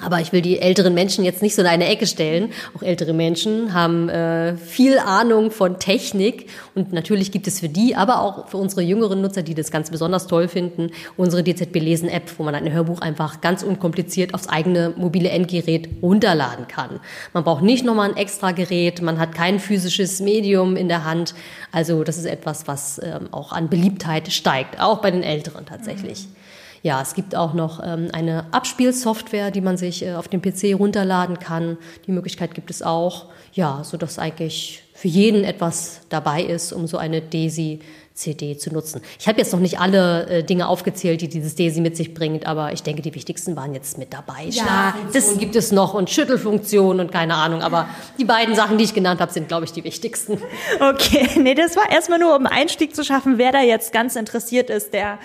[0.00, 2.50] Aber ich will die älteren Menschen jetzt nicht so in eine Ecke stellen.
[2.74, 7.94] Auch ältere Menschen haben äh, viel Ahnung von Technik und natürlich gibt es für die,
[7.94, 12.08] aber auch für unsere jüngeren Nutzer, die das ganz besonders toll finden, unsere DZB Lesen
[12.08, 16.98] App, wo man ein Hörbuch einfach ganz unkompliziert aufs eigene mobile Endgerät runterladen kann.
[17.34, 21.34] Man braucht nicht nochmal ein extra Gerät, man hat kein physisches Medium in der Hand.
[21.70, 26.28] Also das ist etwas, was ähm, auch an Beliebtheit steigt, auch bei den Älteren tatsächlich.
[26.28, 26.41] Mhm.
[26.82, 30.74] Ja, es gibt auch noch ähm, eine Abspielsoftware, die man sich äh, auf dem PC
[30.78, 31.78] runterladen kann.
[32.06, 33.26] Die Möglichkeit gibt es auch.
[33.52, 37.80] Ja, so dass eigentlich für jeden etwas dabei ist, um so eine DESI
[38.14, 39.00] CD zu nutzen.
[39.18, 42.46] Ich habe jetzt noch nicht alle äh, Dinge aufgezählt, die dieses DESI mit sich bringt,
[42.46, 44.44] aber ich denke, die wichtigsten waren jetzt mit dabei.
[44.50, 48.84] Ja, das gibt es noch und Schüttelfunktion und keine Ahnung, aber die beiden Sachen, die
[48.84, 50.38] ich genannt habe, sind, glaube ich, die wichtigsten.
[50.80, 54.68] Okay, nee, das war erstmal nur, um Einstieg zu schaffen, wer da jetzt ganz interessiert
[54.68, 55.18] ist, der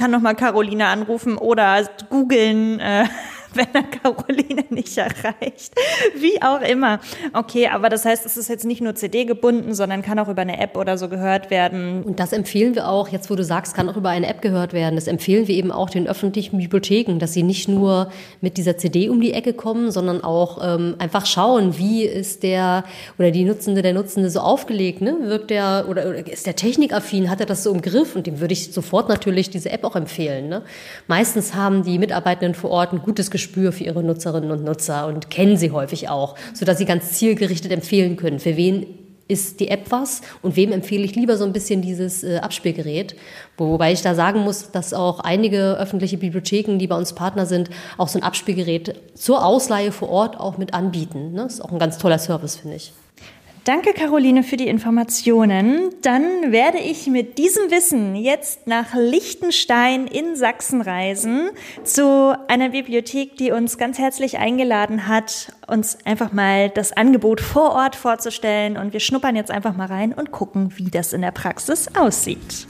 [0.00, 3.04] kann nochmal Carolina anrufen oder googeln, äh,
[3.54, 5.72] wenn er Caroline nicht erreicht.
[6.16, 7.00] Wie auch immer.
[7.32, 10.42] Okay, aber das heißt, es ist jetzt nicht nur CD gebunden, sondern kann auch über
[10.42, 12.02] eine App oder so gehört werden.
[12.02, 14.72] Und das empfehlen wir auch, jetzt wo du sagst, kann auch über eine App gehört
[14.72, 14.94] werden.
[14.94, 18.10] Das empfehlen wir eben auch den öffentlichen Bibliotheken, dass sie nicht nur
[18.40, 22.84] mit dieser CD um die Ecke kommen, sondern auch ähm, einfach schauen, wie ist der
[23.18, 25.16] oder die Nutzende, der Nutzende so aufgelegt, ne?
[25.22, 28.16] Wirkt der oder, oder ist der technikaffin, hat er das so im Griff?
[28.16, 30.48] Und dem würde ich sofort natürlich diese App auch empfehlen.
[30.48, 30.62] Ne?
[31.06, 35.30] Meistens haben die Mitarbeitenden vor Ort ein gutes Gespür für ihre Nutzerinnen und Nutzer und
[35.30, 38.86] kennen sie häufig auch, sodass sie ganz zielgerichtet empfehlen können, für wen
[39.28, 43.14] ist die App was und wem empfehle ich lieber so ein bisschen dieses äh, Abspielgerät.
[43.56, 47.70] Wobei ich da sagen muss, dass auch einige öffentliche Bibliotheken, die bei uns Partner sind,
[47.96, 51.32] auch so ein Abspielgerät zur Ausleihe vor Ort auch mit anbieten.
[51.32, 51.44] Ne?
[51.44, 52.92] Das ist auch ein ganz toller Service, finde ich.
[53.64, 55.90] Danke, Caroline, für die Informationen.
[56.00, 61.50] Dann werde ich mit diesem Wissen jetzt nach Liechtenstein in Sachsen reisen,
[61.84, 67.72] zu einer Bibliothek, die uns ganz herzlich eingeladen hat, uns einfach mal das Angebot vor
[67.72, 68.78] Ort vorzustellen.
[68.78, 72.66] Und wir schnuppern jetzt einfach mal rein und gucken, wie das in der Praxis aussieht.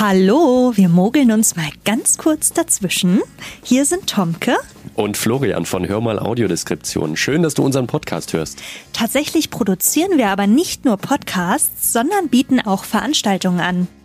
[0.00, 3.20] Hallo, wir mogeln uns mal ganz kurz dazwischen.
[3.62, 4.56] Hier sind Tomke
[4.94, 7.16] und Florian von Hör mal Audiodeskription.
[7.16, 8.60] Schön, dass du unseren Podcast hörst.
[8.92, 13.88] Tatsächlich produzieren wir aber nicht nur Podcasts, sondern bieten auch Veranstaltungen an.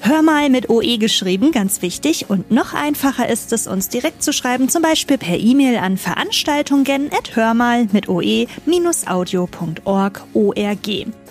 [0.00, 2.30] Hör mal mit OE geschrieben, ganz wichtig.
[2.30, 7.10] Und noch einfacher ist es, uns direkt zu schreiben, zum Beispiel per E-Mail an veranstaltungen
[7.12, 10.22] at hörmal mit oe-audio.org org.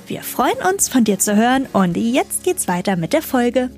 [0.08, 3.70] Wir freuen uns, von dir zu hören und jetzt geht's weiter mit der Folge.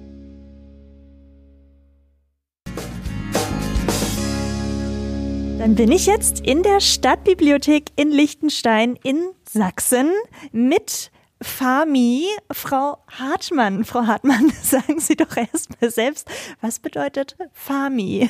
[5.57, 9.17] Dann bin ich jetzt in der Stadtbibliothek in Liechtenstein in
[9.49, 10.11] Sachsen
[10.51, 13.85] mit Fami, Frau Hartmann.
[13.85, 16.27] Frau Hartmann, sagen Sie doch erstmal selbst,
[16.61, 18.29] was bedeutet Fami?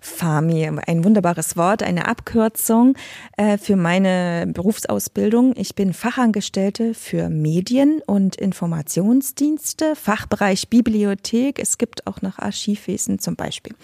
[0.00, 2.96] Fami, ein wunderbares Wort, eine Abkürzung
[3.36, 5.54] äh, für meine Berufsausbildung.
[5.56, 11.58] Ich bin Fachangestellte für Medien und Informationsdienste, Fachbereich Bibliothek.
[11.58, 13.74] Es gibt auch noch Archivwesen zum Beispiel.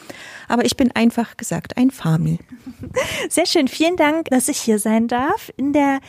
[0.49, 2.39] Aber ich bin einfach gesagt ein Fami.
[3.29, 3.67] Sehr schön.
[3.67, 6.01] Vielen Dank, dass ich hier sein darf in der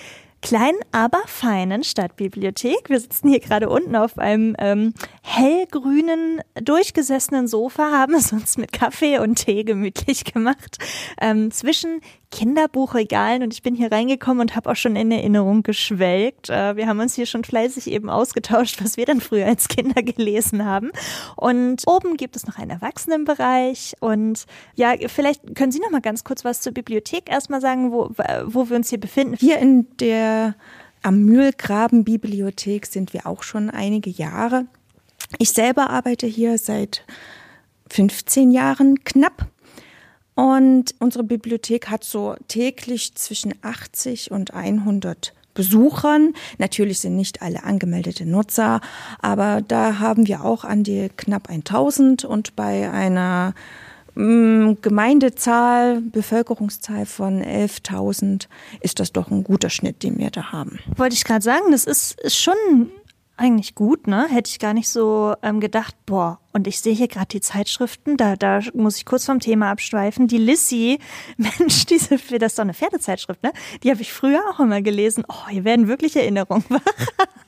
[0.43, 2.89] kleinen, aber feinen Stadtbibliothek.
[2.89, 8.71] Wir sitzen hier gerade unten auf einem ähm, hellgrünen, durchgesessenen Sofa, haben es uns mit
[8.71, 10.77] Kaffee und Tee gemütlich gemacht.
[11.19, 12.01] Ähm, zwischen
[12.33, 16.49] Kinderbuchregalen und ich bin hier reingekommen und habe auch schon in Erinnerung geschwelgt.
[16.49, 20.01] Äh, wir haben uns hier schon fleißig eben ausgetauscht, was wir dann früher als Kinder
[20.01, 20.91] gelesen haben.
[21.35, 26.23] Und oben gibt es noch einen Erwachsenenbereich und ja, vielleicht können Sie noch mal ganz
[26.23, 28.09] kurz was zur Bibliothek erstmal sagen, wo,
[28.45, 29.35] wo wir uns hier befinden.
[29.39, 30.55] Hier in der
[31.03, 34.65] am Mühlgraben Bibliothek sind wir auch schon einige Jahre.
[35.37, 37.05] Ich selber arbeite hier seit
[37.91, 39.52] 15 Jahren knapp
[40.35, 46.33] und unsere Bibliothek hat so täglich zwischen 80 und 100 Besuchern.
[46.57, 48.81] Natürlich sind nicht alle angemeldete Nutzer,
[49.21, 53.53] aber da haben wir auch an die knapp 1000 und bei einer
[54.15, 58.47] mm, Gemeindezahl, Bevölkerungszahl von 11.000
[58.81, 60.79] ist das doch ein guter Schnitt, den wir da haben.
[60.95, 62.89] Wollte ich gerade sagen, das ist, ist schon
[63.37, 64.27] eigentlich gut, ne?
[64.29, 68.17] Hätte ich gar nicht so ähm, gedacht, boah, und ich sehe hier gerade die Zeitschriften,
[68.17, 70.27] da, da muss ich kurz vom Thema abschweifen.
[70.27, 70.99] Die Lissy,
[71.37, 73.51] Mensch, diese, das ist doch eine Pferdezeitschrift, ne?
[73.83, 75.25] Die habe ich früher auch immer gelesen.
[75.27, 76.81] Oh, hier werden wirklich Erinnerungen wach.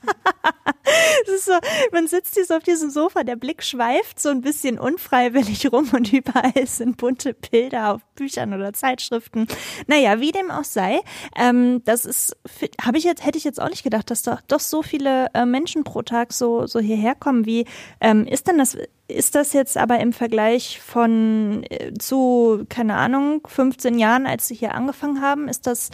[1.40, 1.54] so,
[1.92, 5.90] man sitzt hier so auf diesem Sofa, der Blick schweift so ein bisschen unfreiwillig rum
[5.94, 9.48] und überall sind bunte Bilder auf Büchern oder Zeitschriften.
[9.88, 11.02] Naja, wie dem auch sei,
[11.36, 12.36] ähm, das ist,
[12.82, 15.46] habe ich jetzt, hätte ich jetzt auch nicht gedacht, dass doch, doch so viele äh,
[15.46, 17.46] Menschen pro Tag so, so hierher kommen.
[17.46, 17.66] Wie
[18.02, 18.78] ähm, ist denn das?
[19.08, 24.56] Ist das jetzt aber im Vergleich von äh, zu, keine Ahnung, 15 Jahren, als Sie
[24.56, 25.92] hier angefangen haben, ist das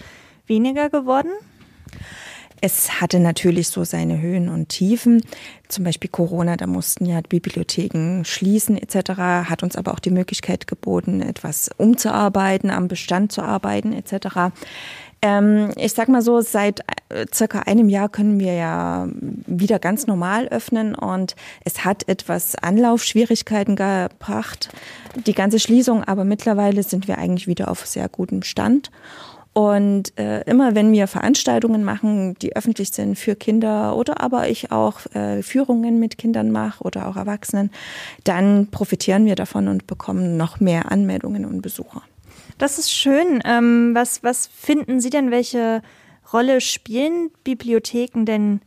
[0.47, 1.31] weniger geworden?
[2.61, 5.23] es hatte natürlich so seine Höhen und Tiefen.
[5.67, 9.19] Zum Beispiel Corona, da mussten ja Bibliotheken schließen etc.,
[9.49, 14.53] hat uns aber auch die Möglichkeit geboten, etwas umzuarbeiten, am Bestand zu arbeiten etc.
[15.21, 16.79] Ähm, ich sag mal so, seit
[17.09, 19.07] äh, circa einem Jahr können wir ja
[19.45, 24.69] wieder ganz normal öffnen und es hat etwas Anlaufschwierigkeiten gebracht,
[25.27, 28.89] die ganze Schließung, aber mittlerweile sind wir eigentlich wieder auf sehr gutem Stand.
[29.53, 34.71] Und äh, immer wenn wir Veranstaltungen machen, die öffentlich sind für Kinder oder aber ich
[34.71, 37.69] auch äh, Führungen mit Kindern mache oder auch Erwachsenen,
[38.23, 42.01] dann profitieren wir davon und bekommen noch mehr Anmeldungen und Besucher.
[42.61, 43.41] Das ist schön.
[43.43, 45.81] Ähm, was, was finden Sie denn, welche
[46.31, 48.61] Rolle spielen Bibliotheken denn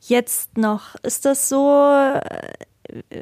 [0.00, 0.94] jetzt noch?
[1.02, 2.54] Ist das so äh,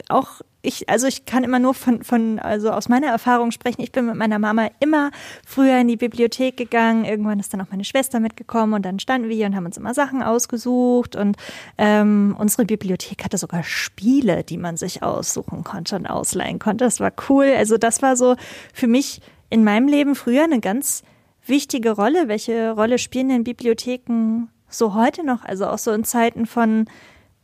[0.08, 3.82] auch ich, also ich kann immer nur von, von, also aus meiner Erfahrung sprechen.
[3.82, 5.10] Ich bin mit meiner Mama immer
[5.44, 7.04] früher in die Bibliothek gegangen.
[7.04, 9.76] Irgendwann ist dann auch meine Schwester mitgekommen und dann standen wir hier und haben uns
[9.76, 11.16] immer Sachen ausgesucht.
[11.16, 11.36] Und
[11.78, 16.84] ähm, unsere Bibliothek hatte sogar Spiele, die man sich aussuchen konnte und ausleihen konnte.
[16.84, 17.52] Das war cool.
[17.56, 18.36] Also das war so
[18.72, 21.02] für mich in meinem Leben früher eine ganz
[21.46, 22.28] wichtige Rolle.
[22.28, 25.44] Welche Rolle spielen denn Bibliotheken so heute noch?
[25.44, 26.86] Also auch so in Zeiten von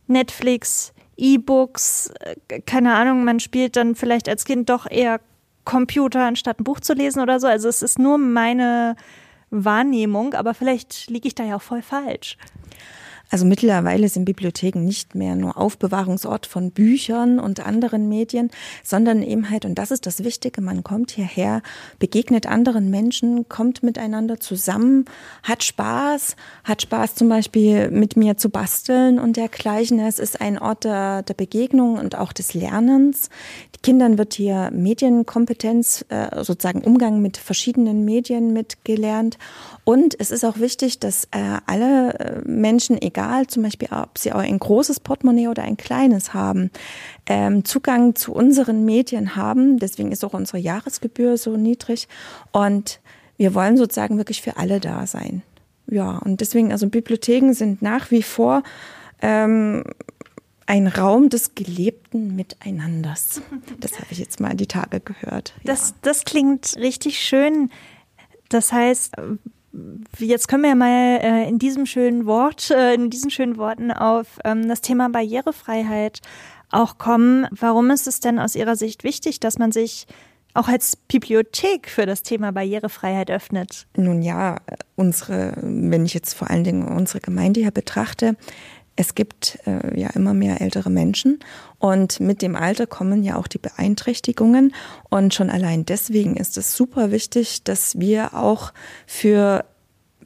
[0.07, 5.21] Netflix, E-Books, äh, keine Ahnung, man spielt dann vielleicht als Kind doch eher
[5.65, 7.47] Computer, anstatt ein Buch zu lesen oder so.
[7.47, 8.95] Also es ist nur meine
[9.49, 12.37] Wahrnehmung, aber vielleicht liege ich da ja auch voll falsch.
[13.33, 18.51] Also mittlerweile sind Bibliotheken nicht mehr nur Aufbewahrungsort von Büchern und anderen Medien,
[18.83, 21.63] sondern eben halt, und das ist das Wichtige, man kommt hierher,
[21.97, 25.05] begegnet anderen Menschen, kommt miteinander zusammen,
[25.41, 29.99] hat Spaß, hat Spaß zum Beispiel mit mir zu basteln und dergleichen.
[29.99, 33.31] Es ist ein Ort der, der Begegnung und auch des Lernens.
[33.75, 39.39] Die Kindern wird hier Medienkompetenz, äh, sozusagen Umgang mit verschiedenen Medien mitgelernt.
[39.85, 44.31] Und es ist auch wichtig, dass äh, alle äh, Menschen, egal zum Beispiel, ob sie
[44.31, 46.71] auch ein großes Portemonnaie oder ein kleines haben,
[47.25, 49.79] ähm, Zugang zu unseren Medien haben.
[49.79, 52.07] Deswegen ist auch unsere Jahresgebühr so niedrig.
[52.51, 53.01] Und
[53.37, 55.41] wir wollen sozusagen wirklich für alle da sein.
[55.87, 58.63] Ja, und deswegen, also Bibliotheken sind nach wie vor
[59.21, 59.83] ähm,
[60.65, 63.41] ein Raum des gelebten Miteinanders.
[63.79, 65.53] Das habe ich jetzt mal die Tage gehört.
[65.57, 65.73] Ja.
[65.73, 67.69] Das, das klingt richtig schön.
[68.47, 69.15] Das heißt,
[70.19, 74.39] Jetzt können wir mal äh, in diesem schönen Wort, äh, in diesen schönen Worten auf
[74.45, 76.21] ähm, das Thema Barrierefreiheit
[76.69, 77.47] auch kommen.
[77.51, 80.07] Warum ist es denn aus Ihrer Sicht wichtig, dass man sich
[80.55, 83.87] auch als Bibliothek für das Thema Barrierefreiheit öffnet?
[83.95, 84.57] Nun ja,
[84.95, 88.35] unsere, wenn ich jetzt vor allen Dingen unsere Gemeinde hier betrachte,
[88.95, 91.39] es gibt äh, ja immer mehr ältere Menschen
[91.79, 94.73] und mit dem Alter kommen ja auch die Beeinträchtigungen
[95.09, 98.73] und schon allein deswegen ist es super wichtig, dass wir auch
[99.07, 99.65] für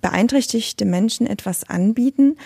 [0.01, 2.37] beeinträchtigte Menschen etwas anbieten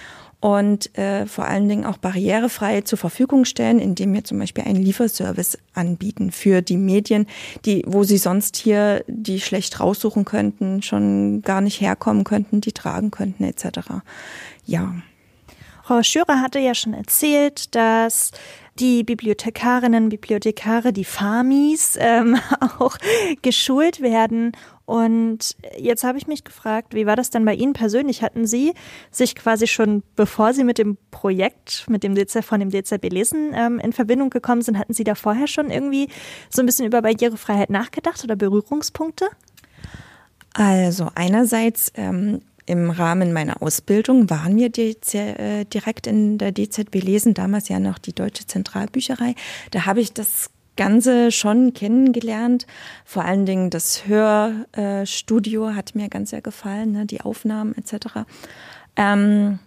[0.41, 4.81] und äh, vor allen Dingen auch barrierefrei zur Verfügung stellen, indem wir zum Beispiel einen
[4.81, 7.27] Lieferservice anbieten für die Medien,
[7.65, 12.71] die, wo sie sonst hier die schlecht raussuchen könnten, schon gar nicht herkommen könnten, die
[12.71, 14.01] tragen könnten etc.
[14.65, 14.95] Ja.
[15.83, 18.31] Frau Schürer hatte ja schon erzählt, dass
[18.79, 22.37] die Bibliothekarinnen, Bibliothekare, die Farmis ähm,
[22.79, 22.97] auch
[23.41, 24.53] geschult werden.
[24.85, 28.23] Und jetzt habe ich mich gefragt, wie war das denn bei Ihnen persönlich?
[28.23, 28.73] Hatten Sie
[29.09, 33.53] sich quasi schon, bevor Sie mit dem Projekt, mit dem DZ, von dem DZB Lesen
[33.53, 36.07] ähm, in Verbindung gekommen sind, hatten Sie da vorher schon irgendwie
[36.49, 39.29] so ein bisschen über Barrierefreiheit nachgedacht oder Berührungspunkte?
[40.53, 47.33] Also einerseits ähm, im Rahmen meiner Ausbildung waren wir äh, direkt in der DZB lesen,
[47.33, 49.35] damals ja noch die Deutsche Zentralbücherei.
[49.71, 52.65] Da habe ich das Ganze schon kennengelernt.
[53.05, 58.25] Vor allen Dingen das Hörstudio hat mir ganz sehr gefallen, ne, die Aufnahmen etc.
[58.95, 59.59] Ähm,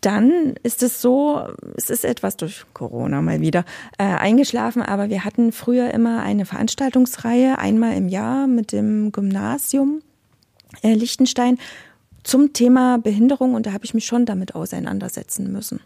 [0.00, 3.64] dann ist es so, es ist etwas durch Corona mal wieder
[3.96, 10.02] äh, eingeschlafen, aber wir hatten früher immer eine Veranstaltungsreihe, einmal im Jahr mit dem Gymnasium
[10.82, 11.58] äh, Liechtenstein
[12.22, 15.80] zum Thema Behinderung und da habe ich mich schon damit auseinandersetzen müssen.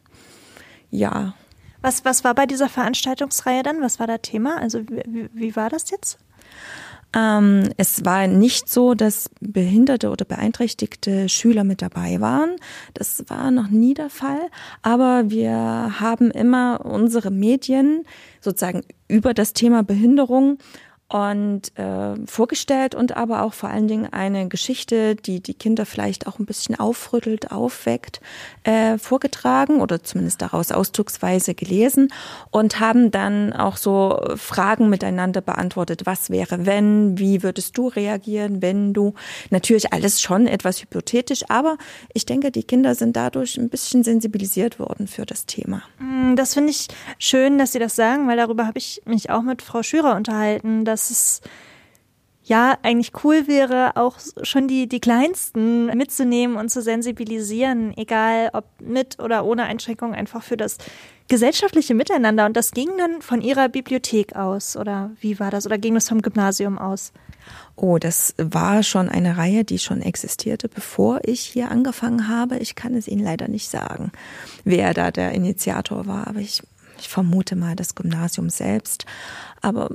[0.90, 1.34] Ja.
[1.82, 3.80] Was, was war bei dieser Veranstaltungsreihe dann?
[3.82, 4.58] Was war das Thema?
[4.58, 6.18] Also wie, wie war das jetzt?
[7.16, 12.56] Ähm, es war nicht so, dass behinderte oder beeinträchtigte Schüler mit dabei waren.
[12.94, 14.50] Das war noch nie der Fall.
[14.82, 18.04] Aber wir haben immer unsere Medien
[18.40, 20.58] sozusagen über das Thema Behinderung
[21.08, 26.26] und äh, vorgestellt und aber auch vor allen Dingen eine Geschichte, die die Kinder vielleicht
[26.26, 28.20] auch ein bisschen aufrüttelt, aufweckt,
[28.64, 32.12] äh, vorgetragen oder zumindest daraus ausdrucksweise gelesen
[32.50, 36.02] und haben dann auch so Fragen miteinander beantwortet.
[36.04, 37.18] Was wäre, wenn?
[37.18, 39.14] Wie würdest du reagieren, wenn du?
[39.48, 41.78] Natürlich alles schon etwas hypothetisch, aber
[42.12, 45.82] ich denke, die Kinder sind dadurch ein bisschen sensibilisiert worden für das Thema.
[45.98, 49.42] Mm, das finde ich schön, dass Sie das sagen, weil darüber habe ich mich auch
[49.42, 51.40] mit Frau Schürer unterhalten, dass dass es
[52.42, 58.64] ja eigentlich cool wäre, auch schon die, die Kleinsten mitzunehmen und zu sensibilisieren, egal ob
[58.80, 60.78] mit oder ohne Einschränkung, einfach für das
[61.28, 62.46] gesellschaftliche Miteinander.
[62.46, 65.66] Und das ging dann von Ihrer Bibliothek aus oder wie war das?
[65.66, 67.12] Oder ging das vom Gymnasium aus?
[67.76, 72.58] Oh, das war schon eine Reihe, die schon existierte, bevor ich hier angefangen habe.
[72.58, 74.10] Ich kann es Ihnen leider nicht sagen,
[74.64, 76.62] wer da der Initiator war, aber ich,
[76.98, 79.04] ich vermute mal das Gymnasium selbst.
[79.60, 79.90] Aber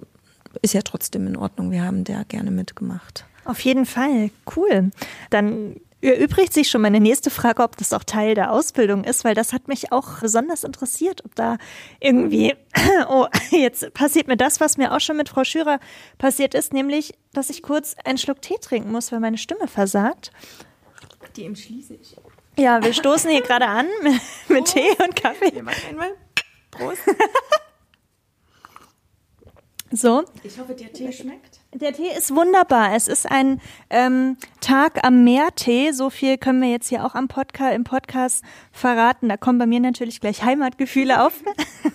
[0.62, 1.72] ist ja trotzdem in Ordnung.
[1.72, 3.26] Wir haben da gerne mitgemacht.
[3.46, 4.30] Auf jeden Fall.
[4.56, 4.92] Cool.
[5.30, 9.36] Dann erübrigt sich schon meine nächste Frage, ob das auch Teil der Ausbildung ist, weil
[9.36, 11.58] das hat mich auch besonders interessiert, ob da
[12.00, 12.56] irgendwie,
[13.10, 15.80] oh, jetzt passiert mir das, was mir auch schon mit Frau Schürer
[16.18, 20.32] passiert ist, nämlich, dass ich kurz einen Schluck Tee trinken muss, weil meine Stimme versagt.
[21.36, 22.18] Die entschließe ich.
[22.58, 25.54] Ja, wir stoßen hier gerade an mit, mit Tee und Kaffee.
[25.54, 26.12] Wir machen einmal.
[26.70, 27.00] Prost.
[29.96, 30.26] So.
[30.44, 31.60] Ich hoffe, der Tee schmeckt.
[31.76, 32.94] Der Tee ist wunderbar.
[32.94, 33.60] Es ist ein
[33.90, 35.92] ähm, Tag am Meer-Tee.
[35.92, 39.28] So viel können wir jetzt hier auch am Podcast, im Podcast verraten.
[39.28, 41.34] Da kommen bei mir natürlich gleich Heimatgefühle auf.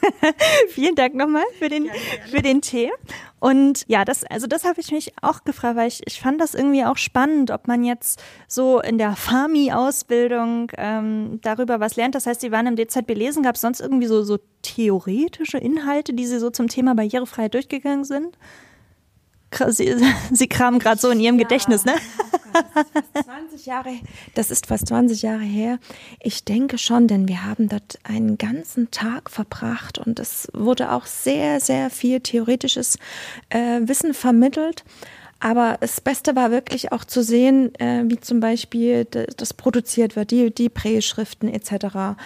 [0.70, 1.88] Vielen Dank nochmal für den,
[2.28, 2.90] für den Tee.
[3.38, 6.54] Und ja, das, also das habe ich mich auch gefragt, weil ich, ich fand das
[6.54, 12.16] irgendwie auch spannend, ob man jetzt so in der FAMI-Ausbildung ähm, darüber was lernt.
[12.16, 16.14] Das heißt, Sie waren im DZB lesen, gab es sonst irgendwie so, so theoretische Inhalte,
[16.14, 18.36] die Sie so zum Thema Barrierefreiheit durchgegangen sind?
[19.68, 19.94] Sie,
[20.32, 21.94] Sie kramen gerade so in Ihrem ja, Gedächtnis, ne?
[22.52, 23.90] das, ist 20 Jahre,
[24.34, 25.78] das ist fast 20 Jahre her.
[26.20, 31.06] Ich denke schon, denn wir haben dort einen ganzen Tag verbracht und es wurde auch
[31.06, 32.98] sehr, sehr viel theoretisches
[33.50, 34.84] äh, Wissen vermittelt.
[35.40, 40.32] Aber das Beste war wirklich auch zu sehen, äh, wie zum Beispiel das produziert wird,
[40.32, 42.18] die, die Präschriften etc.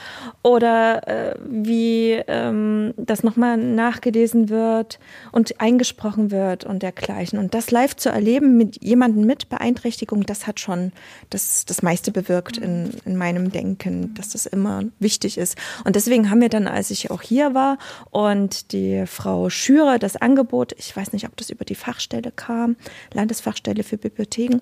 [0.43, 4.99] Oder äh, wie ähm, das nochmal nachgelesen wird
[5.31, 7.39] und eingesprochen wird und dergleichen.
[7.39, 10.93] Und das live zu erleben mit jemandem mit Beeinträchtigung, das hat schon
[11.29, 15.59] das, das meiste bewirkt in, in meinem Denken, dass das immer wichtig ist.
[15.85, 17.77] Und deswegen haben wir dann, als ich auch hier war
[18.11, 22.77] und die Frau Schürer das Angebot, ich weiß nicht, ob das über die Fachstelle kam,
[23.13, 24.61] Landesfachstelle für Bibliotheken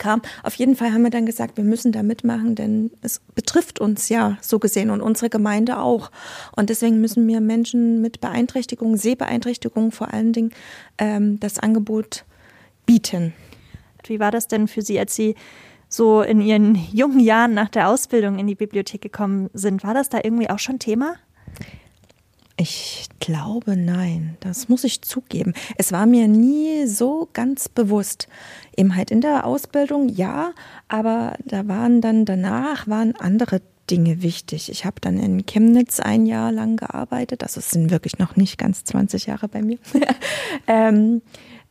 [0.00, 0.22] kam.
[0.42, 4.08] Auf jeden Fall haben wir dann gesagt, wir müssen da mitmachen, denn es betrifft uns
[4.08, 6.10] ja so gesehen und unsere Gemeinde auch.
[6.56, 10.50] Und deswegen müssen wir Menschen mit Beeinträchtigungen, Sehbeeinträchtigungen vor allen Dingen,
[10.98, 12.24] ähm, das Angebot
[12.86, 13.32] bieten.
[14.04, 15.36] Wie war das denn für Sie, als Sie
[15.88, 19.84] so in Ihren jungen Jahren nach der Ausbildung in die Bibliothek gekommen sind?
[19.84, 21.16] War das da irgendwie auch schon Thema?
[22.60, 25.54] Ich glaube nein, das muss ich zugeben.
[25.78, 28.28] Es war mir nie so ganz bewusst.
[28.76, 30.52] Eben halt in der Ausbildung ja,
[30.86, 34.70] aber da waren dann danach waren andere Dinge wichtig.
[34.70, 38.58] Ich habe dann in Chemnitz ein Jahr lang gearbeitet, also es sind wirklich noch nicht
[38.58, 39.78] ganz 20 Jahre bei mir.
[40.66, 41.22] ähm,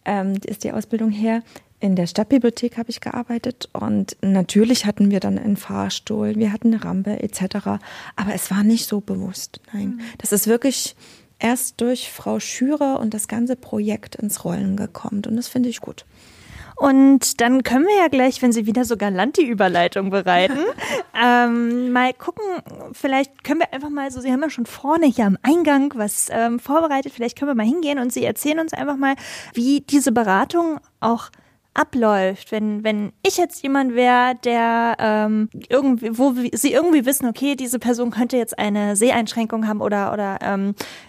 [0.06, 1.44] ähm, ist die Ausbildung her.
[1.82, 6.73] In der Stadtbibliothek habe ich gearbeitet und natürlich hatten wir dann einen Fahrstuhl, wir hatten
[6.73, 7.80] eine Rampe etc.
[8.15, 9.61] Aber es war nicht so bewusst.
[9.71, 10.01] Nein, mhm.
[10.17, 10.95] das ist wirklich
[11.39, 15.80] erst durch Frau Schürer und das ganze Projekt ins Rollen gekommen und das finde ich
[15.80, 16.05] gut.
[16.75, 20.59] Und dann können wir ja gleich, wenn Sie wieder so galant die Überleitung bereiten,
[21.21, 22.43] ähm, mal gucken,
[22.93, 26.27] vielleicht können wir einfach mal so, Sie haben ja schon vorne hier am Eingang was
[26.32, 29.15] ähm, vorbereitet, vielleicht können wir mal hingehen und Sie erzählen uns einfach mal,
[29.53, 31.32] wie diese Beratung auch
[31.80, 37.55] abläuft, wenn, wenn ich jetzt jemand wäre, der ähm, irgendwie, wo sie irgendwie wissen, okay,
[37.55, 40.75] diese Person könnte jetzt eine Seheinschränkung haben oder, oder ähm,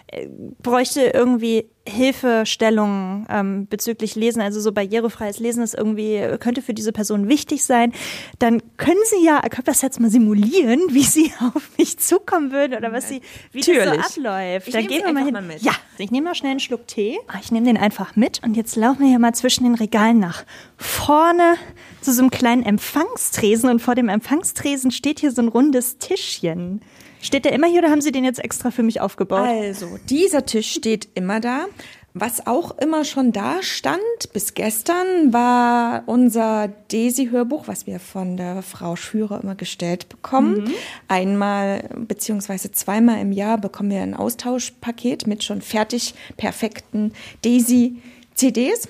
[0.61, 6.91] bräuchte irgendwie Hilfestellungen ähm, bezüglich Lesen, also so barrierefreies Lesen ist irgendwie, könnte für diese
[6.91, 7.93] Person wichtig sein,
[8.39, 12.77] dann können Sie ja, können das jetzt mal simulieren, wie Sie auf mich zukommen würden
[12.77, 13.83] oder was Sie, wie Natürlich.
[13.85, 14.67] das so abläuft.
[14.67, 15.33] Ich da gehen wir mal hin.
[15.33, 15.61] Mal mit.
[15.61, 17.17] Ja, ich nehme mal schnell einen Schluck Tee.
[17.27, 20.19] Ah, ich nehme den einfach mit und jetzt laufen wir hier mal zwischen den Regalen
[20.19, 20.43] nach
[20.77, 21.55] vorne
[22.01, 26.81] zu so einem kleinen Empfangstresen und vor dem Empfangstresen steht hier so ein rundes Tischchen.
[27.21, 29.47] Steht der immer hier oder haben Sie den jetzt extra für mich aufgebaut?
[29.47, 31.65] Also, dieser Tisch steht immer da.
[32.13, 34.01] Was auch immer schon da stand
[34.33, 40.65] bis gestern, war unser Desi-Hörbuch, was wir von der Frau Schürer immer gestellt bekommen.
[40.65, 40.73] Mhm.
[41.07, 47.13] Einmal beziehungsweise zweimal im Jahr bekommen wir ein Austauschpaket mit schon fertig perfekten
[47.45, 48.01] Desi
[48.35, 48.89] CDs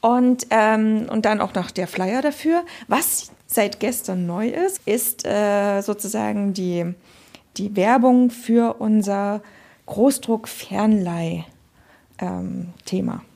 [0.00, 2.64] und, ähm, und dann auch noch der Flyer dafür.
[2.88, 6.94] Was seit gestern neu ist, ist äh, sozusagen die,
[7.56, 9.42] die Werbung für unser
[9.86, 11.44] Großdruck-Fernleih-Thema.
[12.18, 12.72] Ähm,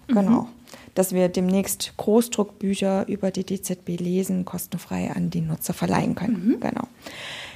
[0.09, 0.43] genau.
[0.43, 0.47] Mhm.
[0.95, 6.47] Dass wir demnächst Großdruckbücher über die DZB lesen, kostenfrei an die Nutzer verleihen können.
[6.47, 6.61] Mhm.
[6.61, 6.89] Genau.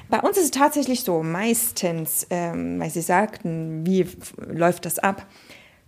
[0.09, 4.07] Bei uns ist es tatsächlich so, meistens, ähm, weil Sie sagten, wie
[4.47, 5.27] läuft das ab,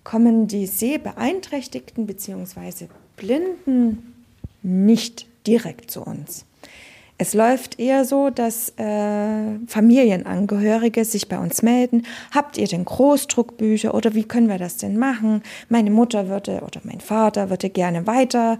[0.04, 2.86] kommen die Sehbeeinträchtigten bzw.
[3.16, 4.14] Blinden
[4.62, 6.44] nicht direkt zu uns.
[7.18, 12.06] Es läuft eher so, dass äh, Familienangehörige sich bei uns melden.
[12.30, 15.42] Habt ihr denn Großdruckbücher oder wie können wir das denn machen?
[15.70, 18.58] Meine Mutter würde oder mein Vater würde gerne weiter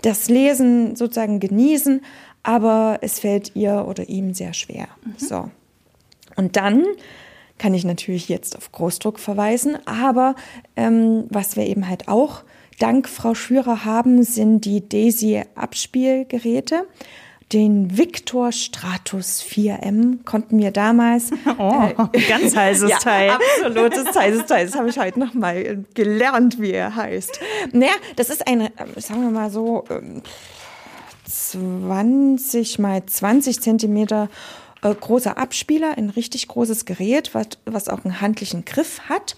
[0.00, 2.02] das Lesen sozusagen genießen,
[2.42, 4.88] aber es fällt ihr oder ihm sehr schwer.
[5.04, 5.14] Mhm.
[5.18, 5.50] So.
[6.36, 6.84] Und dann
[7.58, 10.34] kann ich natürlich jetzt auf Großdruck verweisen, aber
[10.76, 12.44] ähm, was wir eben halt auch
[12.78, 16.86] dank Frau Schürer haben, sind die Daisy-Abspielgeräte.
[17.52, 21.30] Den Victor Stratus 4M konnten wir damals.
[21.58, 23.30] Oh, äh, ganz heißes ja, Teil.
[23.30, 24.66] Absolutes heißes Teil.
[24.66, 27.40] Das habe ich heute noch mal gelernt, wie er heißt.
[27.72, 29.84] Naja, das ist ein, sagen wir mal so,
[31.24, 34.28] 20 ähm, mal 20 Zentimeter
[34.82, 39.36] äh, großer Abspieler, ein richtig großes Gerät, was, was auch einen handlichen Griff hat.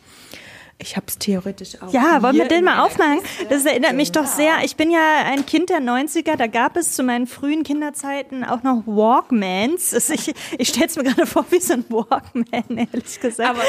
[0.82, 1.92] Ich habe es theoretisch auch.
[1.92, 3.20] Ja, wollen wir den mal aufmachen?
[3.50, 4.64] Das erinnert mich doch sehr.
[4.64, 6.36] Ich bin ja ein Kind der 90er.
[6.36, 9.92] Da gab es zu meinen frühen Kinderzeiten auch noch Walkmans.
[10.10, 13.50] Ich, ich stelle es mir gerade vor wie so ein Walkman, ehrlich gesagt.
[13.50, 13.62] Aber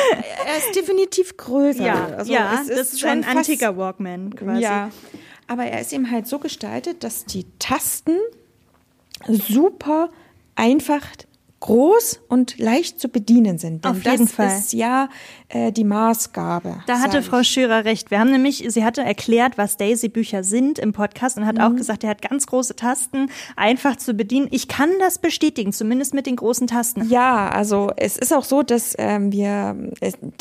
[0.45, 1.85] er ist definitiv größer.
[1.85, 4.61] Ja, also ja ist das ist ein antiker Walkman quasi.
[4.61, 4.89] Ja,
[5.47, 8.17] aber er ist eben halt so gestaltet, dass die Tasten
[9.27, 10.09] super
[10.55, 11.01] einfach
[11.61, 13.85] groß und leicht zu bedienen sind.
[13.85, 14.47] Denn Auf jeden das Fall.
[14.47, 15.09] ist ja
[15.47, 16.83] äh, die Maßgabe.
[16.87, 18.11] Da hatte Frau Schürer recht.
[18.11, 21.61] Wir haben nämlich, sie hatte erklärt, was Daisy-Bücher sind im Podcast und hat mhm.
[21.61, 24.47] auch gesagt, er hat ganz große Tasten, einfach zu bedienen.
[24.49, 27.07] Ich kann das bestätigen, zumindest mit den großen Tasten.
[27.09, 29.75] Ja, also es ist auch so, dass ähm, wir,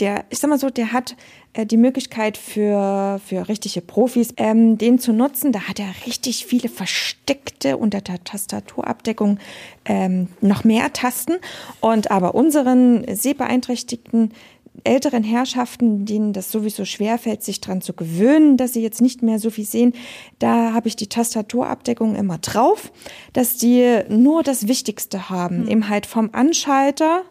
[0.01, 1.17] der, ich sag mal so, der hat
[1.57, 5.53] die Möglichkeit für, für richtige Profis, ähm, den zu nutzen.
[5.53, 9.39] Da hat er richtig viele versteckte unter der Tastaturabdeckung
[9.85, 11.39] ähm, noch mehr Tasten.
[11.81, 14.33] Und aber unseren sehbeeinträchtigten
[14.85, 19.39] älteren Herrschaften, denen das sowieso schwerfällt, sich daran zu gewöhnen, dass sie jetzt nicht mehr
[19.39, 19.93] so viel sehen,
[20.39, 22.93] da habe ich die Tastaturabdeckung immer drauf,
[23.33, 25.63] dass die nur das Wichtigste haben.
[25.63, 25.69] Mhm.
[25.69, 27.23] Eben halt vom Anschalter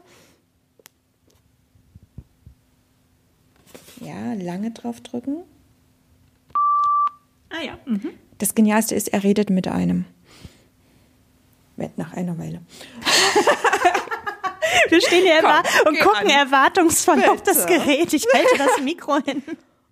[4.00, 5.43] Ja, lange drauf drücken.
[7.50, 7.78] Ah ja.
[7.86, 8.12] Mhm.
[8.38, 10.06] Das Genialste ist, er redet mit einem.
[11.95, 12.62] Nach einer Weile.
[14.89, 16.30] Wir stehen hier Komm, und gucken an.
[16.30, 17.32] erwartungsvoll Bitte.
[17.32, 18.14] auf das Gerät.
[18.14, 19.41] Ich halte das Mikro hin.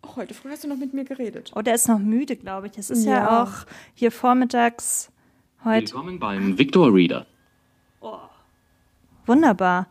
[0.01, 1.51] Ach, heute früh hast du noch mit mir geredet.
[1.55, 2.77] Oh, der ist noch müde, glaube ich.
[2.77, 3.13] Es ist ja.
[3.13, 3.51] ja, auch
[3.93, 5.09] hier vormittags
[5.63, 5.93] heute.
[5.93, 7.25] Willkommen beim Victor Reader.
[8.01, 8.17] Oh.
[9.25, 9.87] Wunderbar.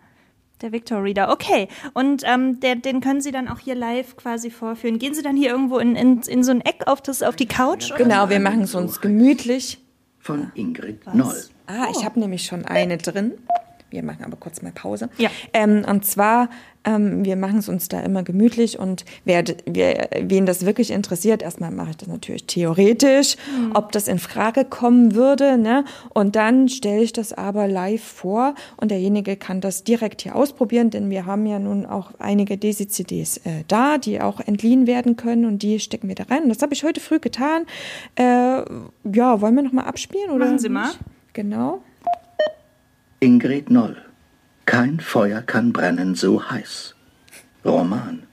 [0.63, 1.69] Der Victor Reader, okay.
[1.93, 4.99] Und ähm, der, den können Sie dann auch hier live quasi vorführen.
[4.99, 7.47] Gehen Sie dann hier irgendwo in, in, in so ein Eck auf, das, auf die
[7.47, 7.93] Couch?
[7.97, 9.83] Genau, wir machen es uns gemütlich.
[10.19, 11.15] Von Ingrid Was?
[11.15, 11.43] Noll.
[11.67, 13.33] Ah, ich habe nämlich schon eine drin.
[13.91, 15.11] Wir machen aber kurz mal Pause.
[15.19, 15.31] Ja.
[15.53, 16.49] Ähm, und zwar,
[16.87, 21.43] ähm, wir machen es uns da immer gemütlich und wer, wer, wen das wirklich interessiert,
[21.43, 23.73] erstmal mache ich das natürlich theoretisch, mhm.
[23.75, 25.59] ob das in Frage kommen würde.
[25.59, 25.85] Ne?
[26.15, 30.91] Und dann stelle ich das aber live vor und derjenige kann das direkt hier ausprobieren,
[30.91, 35.45] denn wir haben ja nun auch einige Desi-CDs äh, da, die auch entliehen werden können
[35.45, 36.45] und die stecken wir da rein.
[36.45, 37.65] Und das habe ich heute früh getan.
[38.15, 40.31] Äh, ja, wollen wir nochmal abspielen?
[40.31, 40.91] Oder Machen Sie mal.
[41.33, 41.83] Genau.
[43.21, 43.97] Ingrid Noll.
[44.67, 46.95] Kein Feuer kann brennen so heiß.
[47.65, 48.25] Roman.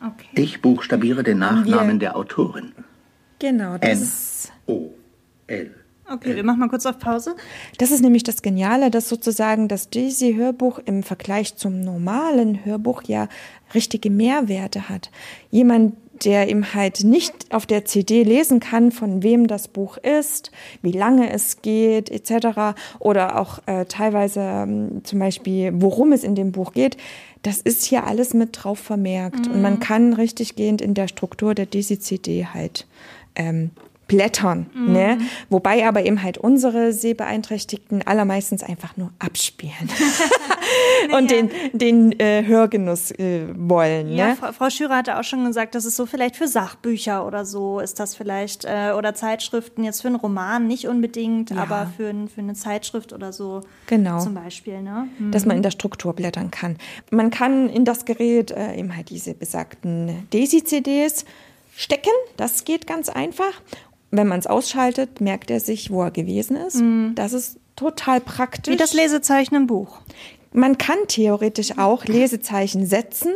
[0.00, 0.28] Okay.
[0.34, 2.72] Ich buchstabiere den Nachnamen wir, der Autorin.
[3.38, 4.50] Genau, das.
[4.66, 5.74] N-O-L.
[6.10, 7.36] Okay, wir machen mal kurz auf Pause.
[7.76, 13.28] Das ist nämlich das Geniale, dass sozusagen das Daisy-Hörbuch im Vergleich zum normalen Hörbuch ja
[13.74, 15.10] richtige Mehrwerte hat.
[15.50, 20.50] Jemand, der eben halt nicht auf der CD lesen kann, von wem das Buch ist,
[20.82, 22.78] wie lange es geht, etc.
[22.98, 26.96] Oder auch äh, teilweise ähm, zum Beispiel, worum es in dem Buch geht.
[27.42, 29.46] Das ist hier alles mit drauf vermerkt.
[29.46, 29.54] Mhm.
[29.54, 32.86] Und man kann richtig gehend in der Struktur der DC-CD halt
[33.34, 33.70] ähm,
[34.08, 34.66] blättern.
[34.74, 34.92] Mhm.
[34.92, 35.18] Ne?
[35.50, 39.74] Wobei aber eben halt unsere Sehbeeinträchtigten allermeistens einfach nur abspielen
[41.16, 44.12] und den, den äh, Hörgenuss äh, wollen.
[44.12, 44.36] Ja, ne?
[44.36, 47.80] Frau, Frau Schürer hatte auch schon gesagt, das ist so vielleicht für Sachbücher oder so
[47.80, 51.58] ist das vielleicht äh, oder Zeitschriften jetzt für einen Roman nicht unbedingt, ja.
[51.58, 54.20] aber für, für eine Zeitschrift oder so genau.
[54.20, 54.80] zum Beispiel.
[54.80, 55.08] Ne?
[55.18, 55.32] Mhm.
[55.32, 56.78] Dass man in der Struktur blättern kann.
[57.10, 61.26] Man kann in das Gerät äh, eben halt diese besagten Daisy-CDs
[61.76, 62.10] stecken.
[62.36, 63.52] Das geht ganz einfach.
[64.10, 66.76] Wenn man es ausschaltet, merkt er sich, wo er gewesen ist.
[66.76, 67.12] Mhm.
[67.14, 68.72] Das ist total praktisch.
[68.72, 69.98] Wie das Lesezeichen im Buch.
[70.52, 73.32] Man kann theoretisch auch Lesezeichen setzen.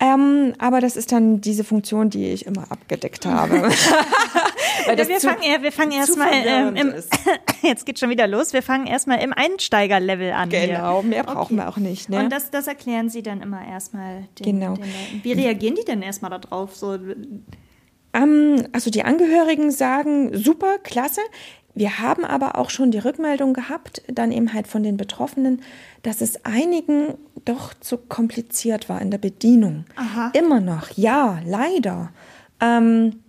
[0.00, 3.56] Ähm, aber das ist dann diese Funktion, die ich immer abgedeckt habe.
[4.86, 6.94] ja, wir, zu, fangen, ja, wir fangen erstmal ähm, im,
[7.62, 8.52] jetzt geht schon wieder los.
[8.52, 10.48] Wir fangen erstmal im Einsteigerlevel an.
[10.48, 11.10] Genau, hier.
[11.10, 11.66] mehr brauchen okay.
[11.66, 12.08] wir auch nicht.
[12.08, 12.18] Ne?
[12.18, 14.74] Und das, das erklären Sie dann immer erstmal den, genau.
[14.74, 15.20] den Leuten.
[15.22, 16.74] Wie reagieren die denn erstmal darauf?
[16.74, 16.98] So?
[18.14, 21.20] Ähm, also die Angehörigen sagen, super, klasse.
[21.74, 25.60] Wir haben aber auch schon die Rückmeldung gehabt, dann eben halt von den Betroffenen,
[26.02, 29.84] dass es einigen doch zu kompliziert war in der Bedienung.
[29.96, 30.30] Aha.
[30.34, 32.12] Immer noch, ja, leider.
[32.60, 33.20] Ähm,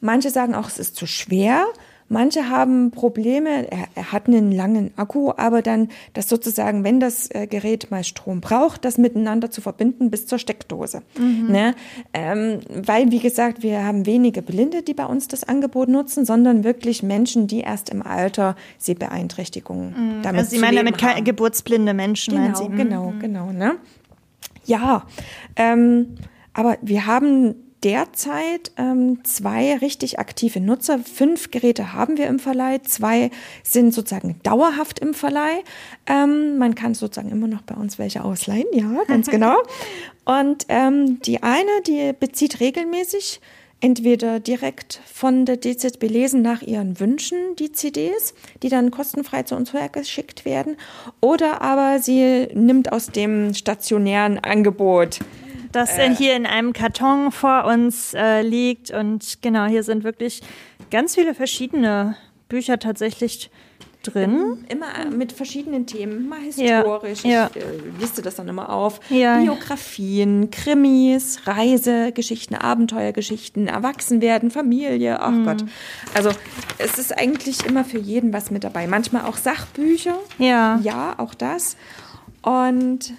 [0.00, 1.66] manche sagen auch, es ist zu schwer.
[2.12, 7.30] Manche haben Probleme, er, er, hat einen langen Akku, aber dann das sozusagen, wenn das
[7.30, 11.02] äh, Gerät mal Strom braucht, das miteinander zu verbinden bis zur Steckdose.
[11.18, 11.46] Mhm.
[11.50, 11.74] Ne?
[12.12, 16.64] Ähm, weil, wie gesagt, wir haben wenige Blinde, die bei uns das Angebot nutzen, sondern
[16.64, 20.22] wirklich Menschen, die erst im Alter Sehbeeinträchtigungen mhm.
[20.22, 21.24] damit also Sie meinen damit haben.
[21.24, 22.68] geburtsblinde Menschen, genau, Sie?
[22.68, 23.20] Genau, mhm.
[23.20, 23.52] genau.
[23.52, 23.76] Ne?
[24.64, 25.06] Ja,
[25.56, 26.16] ähm,
[26.52, 27.54] aber wir haben
[27.84, 30.98] derzeit ähm, zwei richtig aktive Nutzer.
[30.98, 33.30] Fünf Geräte haben wir im Verleih, zwei
[33.62, 35.62] sind sozusagen dauerhaft im Verleih.
[36.06, 39.56] Ähm, man kann sozusagen immer noch bei uns welche ausleihen, ja, ganz genau.
[40.24, 43.40] Und ähm, die eine, die bezieht regelmäßig
[43.80, 49.56] entweder direkt von der DZB lesen nach ihren Wünschen die CDs, die dann kostenfrei zu
[49.56, 50.76] uns geschickt werden,
[51.20, 55.18] oder aber sie nimmt aus dem stationären Angebot
[55.72, 58.90] das äh, hier in einem Karton vor uns äh, liegt.
[58.90, 60.42] Und genau, hier sind wirklich
[60.90, 62.16] ganz viele verschiedene
[62.48, 63.50] Bücher tatsächlich
[64.02, 64.64] drin.
[64.68, 67.24] Immer mit verschiedenen Themen, mal historisch.
[67.24, 69.00] Ja, ich Äh, liste das dann immer auf.
[69.10, 69.38] Ja.
[69.38, 75.20] Biografien, Krimis, Reisegeschichten, Abenteuergeschichten, Erwachsenwerden, Familie.
[75.20, 75.44] Ach mhm.
[75.44, 75.64] Gott.
[76.14, 76.30] Also
[76.78, 78.86] es ist eigentlich immer für jeden was mit dabei.
[78.86, 80.18] Manchmal auch Sachbücher.
[80.38, 80.80] Ja.
[80.82, 81.76] Ja, auch das.
[82.42, 83.14] Und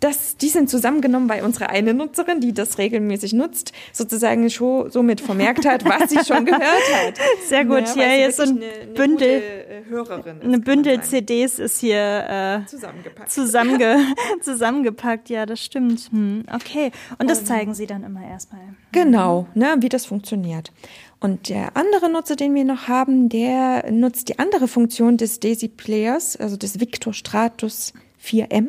[0.00, 5.20] das, die sind zusammengenommen, weil unsere eine Nutzerin, die das regelmäßig nutzt, sozusagen schon somit
[5.20, 7.14] vermerkt hat, was sie schon gehört hat.
[7.48, 7.84] Sehr gut.
[7.96, 9.28] Ja, hier ist so ein eine, eine Bündel.
[9.28, 13.30] Äh, Hörerin eine Bündel CDs ist hier äh, zusammengepackt.
[13.30, 13.98] Zusammenge
[14.40, 15.30] zusammengepackt.
[15.30, 16.08] Ja, das stimmt.
[16.10, 16.90] Hm, okay.
[17.18, 18.60] Und das zeigen Sie dann immer erstmal.
[18.92, 20.72] Genau, ne, wie das funktioniert.
[21.20, 25.68] Und der andere Nutzer, den wir noch haben, der nutzt die andere Funktion des Daisy
[25.68, 28.68] Players, also des Victor Stratus 4M.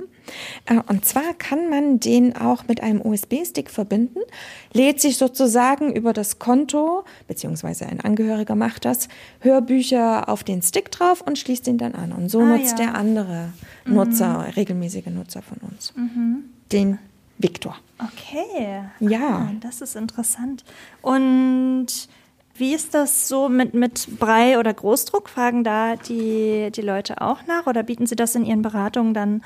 [0.65, 4.19] Äh, und zwar kann man den auch mit einem USB-Stick verbinden,
[4.73, 9.07] lädt sich sozusagen über das Konto, beziehungsweise ein Angehöriger macht das,
[9.39, 12.11] Hörbücher auf den Stick drauf und schließt ihn dann an.
[12.11, 12.85] Und so ah, nutzt ja.
[12.85, 13.49] der andere
[13.85, 14.53] Nutzer, mhm.
[14.55, 16.45] regelmäßige Nutzer von uns, mhm.
[16.71, 16.99] den
[17.37, 17.75] Viktor.
[17.99, 18.83] Okay.
[18.99, 19.49] Ja.
[19.49, 20.63] Ah, das ist interessant.
[21.01, 21.87] Und
[22.55, 25.29] wie ist das so mit, mit Brei- oder Großdruck?
[25.29, 29.43] Fragen da die, die Leute auch nach oder bieten Sie das in Ihren Beratungen dann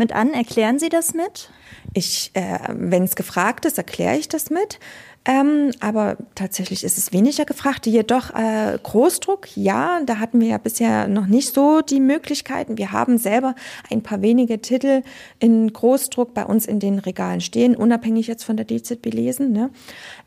[0.00, 0.32] mit an?
[0.32, 1.50] Erklären Sie das mit?
[1.94, 4.80] Ich, äh, wenn es gefragt ist, erkläre ich das mit.
[5.26, 7.86] Ähm, aber tatsächlich ist es weniger gefragt.
[7.86, 12.78] Jedoch äh, Großdruck, ja, da hatten wir ja bisher noch nicht so die Möglichkeiten.
[12.78, 13.54] Wir haben selber
[13.90, 15.02] ein paar wenige Titel
[15.38, 19.52] in Großdruck bei uns in den Regalen stehen, unabhängig jetzt von der DZB lesen.
[19.52, 19.68] Ne?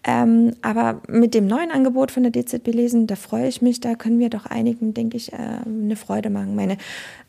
[0.04, 3.96] Ähm, aber mit dem neuen Angebot von der DZB lesen, da freue ich mich, da
[3.96, 6.56] können wir doch einigen, denke ich, äh, eine Freude machen.
[6.56, 6.78] Meine,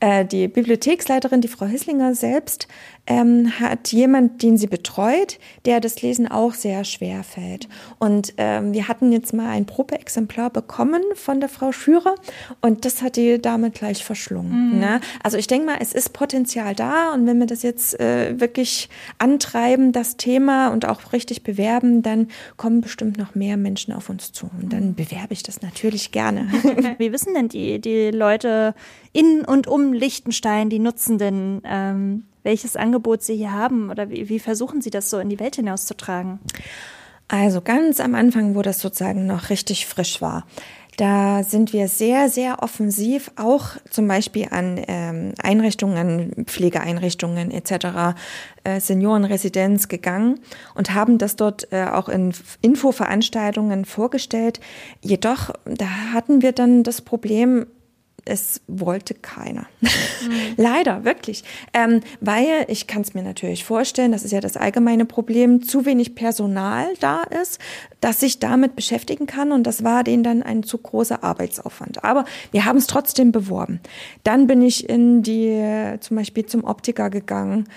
[0.00, 2.68] äh, die Bibliotheksleiterin, die Frau Hisslinger selbst,
[3.07, 7.68] ähm, hat jemand, den sie betreut, der das Lesen auch sehr schwer fällt.
[7.98, 12.14] Und ähm, wir hatten jetzt mal ein Probeexemplar bekommen von der Frau Schürer
[12.62, 14.74] und das hat die Dame gleich verschlungen.
[14.74, 14.78] Mhm.
[14.78, 15.00] Ne?
[15.22, 18.88] Also ich denke mal, es ist Potenzial da und wenn wir das jetzt äh, wirklich
[19.18, 24.32] antreiben, das Thema und auch richtig bewerben, dann kommen bestimmt noch mehr Menschen auf uns
[24.32, 26.48] zu und dann bewerbe ich das natürlich gerne.
[26.98, 28.74] Wie wissen denn die, die Leute
[29.12, 34.38] in und um Liechtenstein, die Nutzenden, ähm, welches Angebot Sie hier haben oder wie, wie
[34.38, 36.38] versuchen Sie das so in die Welt hinauszutragen?
[37.26, 40.47] Also ganz am Anfang, wo das sozusagen noch richtig frisch war.
[40.97, 48.16] Da sind wir sehr, sehr offensiv auch zum Beispiel an ähm, Einrichtungen, Pflegeeinrichtungen etc.,
[48.62, 50.38] äh, Seniorenresidenz gegangen
[50.74, 54.61] und haben das dort äh, auch in Infoveranstaltungen vorgestellt.
[55.01, 57.66] Jedoch, da hatten wir dann das Problem,
[58.24, 59.66] es wollte keiner.
[59.80, 59.88] Mhm.
[60.56, 61.44] Leider, wirklich.
[61.72, 65.84] Ähm, weil, ich kann es mir natürlich vorstellen, das ist ja das allgemeine Problem, zu
[65.84, 67.60] wenig Personal da ist,
[68.00, 72.04] das sich damit beschäftigen kann und das war denen dann ein zu großer Arbeitsaufwand.
[72.04, 73.80] Aber wir haben es trotzdem beworben.
[74.22, 77.68] Dann bin ich in die, zum Beispiel zum Optiker gegangen,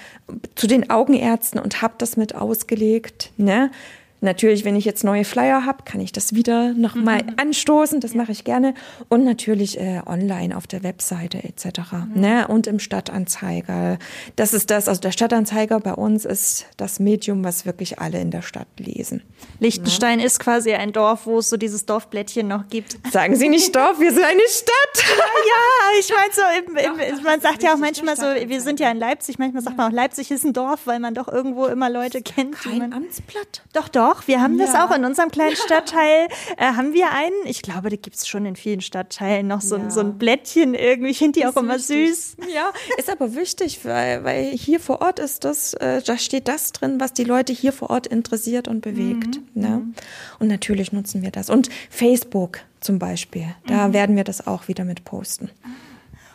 [0.55, 3.31] zu den Augenärzten und habe das mit ausgelegt.
[3.37, 3.71] Ne?
[4.20, 7.34] Natürlich, wenn ich jetzt neue Flyer habe, kann ich das wieder nochmal mhm.
[7.38, 7.99] anstoßen.
[7.99, 8.18] Das ja.
[8.18, 8.74] mache ich gerne.
[9.09, 11.80] Und natürlich äh, online auf der Webseite etc.
[11.91, 12.22] Mhm.
[12.22, 12.47] Ne?
[12.47, 13.99] Und im Stadtanzeiger.
[14.36, 18.32] Das ist das, also der Stadtanzeiger bei uns ist das Medium, was wirklich alle in
[18.32, 19.22] der Stadt lesen.
[19.59, 20.26] Liechtenstein ja.
[20.26, 22.97] ist quasi ein Dorf, wo es so dieses Dorfblättchen noch gibt.
[23.11, 25.05] Sagen Sie nicht Dorf, wir sind eine Stadt.
[25.18, 26.41] ja, ich meine so,
[26.82, 29.78] im, im, man sagt ja auch manchmal so, wir sind ja in Leipzig, manchmal sagt
[29.78, 32.55] man auch, Leipzig ist ein Dorf, weil man doch irgendwo immer Leute kennt.
[32.55, 33.61] Kein Amtsblatt.
[33.74, 34.07] Doch, doch.
[34.08, 34.66] Doch, wir haben ja.
[34.66, 36.28] das auch in unserem kleinen Stadtteil.
[36.55, 37.36] Äh, haben wir einen?
[37.43, 39.89] Ich glaube, da gibt es schon in vielen Stadtteilen noch so, ja.
[39.89, 41.12] so ein Blättchen irgendwie.
[41.12, 42.16] Ich finde die auch immer wichtig.
[42.16, 42.38] süß.
[42.55, 46.72] Ja, ist aber wichtig, weil, weil hier vor Ort ist das, äh, da steht das
[46.72, 49.41] drin, was die Leute hier vor Ort interessiert und bewegt.
[49.53, 49.62] Mhm.
[49.62, 49.68] Ne?
[49.68, 49.93] Mhm.
[50.39, 51.49] Und natürlich nutzen wir das.
[51.49, 53.93] Und Facebook zum Beispiel, da mhm.
[53.93, 55.49] werden wir das auch wieder mit posten.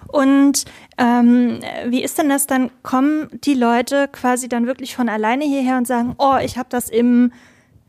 [0.09, 0.67] Und
[0.99, 2.71] ähm, wie ist denn das dann?
[2.83, 6.91] Kommen die Leute quasi dann wirklich von alleine hierher und sagen, oh, ich habe das
[6.91, 7.33] im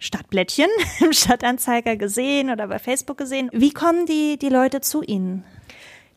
[0.04, 0.68] Stadtblättchen
[1.00, 3.50] im Stadtanzeiger gesehen oder bei Facebook gesehen.
[3.54, 5.46] Wie kommen die, die Leute zu Ihnen?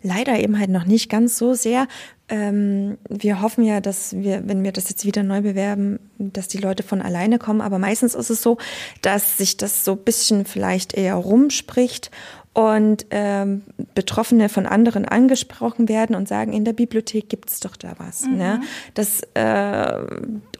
[0.02, 1.88] Leider eben halt noch nicht ganz so sehr.
[2.28, 6.58] Ähm, wir hoffen ja, dass wir, wenn wir das jetzt wieder neu bewerben, dass die
[6.58, 7.60] Leute von alleine kommen.
[7.60, 8.58] Aber meistens ist es so,
[9.02, 12.10] dass sich das so ein bisschen vielleicht eher rumspricht
[12.56, 17.92] und ähm, Betroffene von anderen angesprochen werden und sagen, in der Bibliothek gibt's doch da
[17.98, 18.22] was.
[18.22, 18.36] Mhm.
[18.38, 18.60] Ne?
[18.94, 19.98] Das, äh,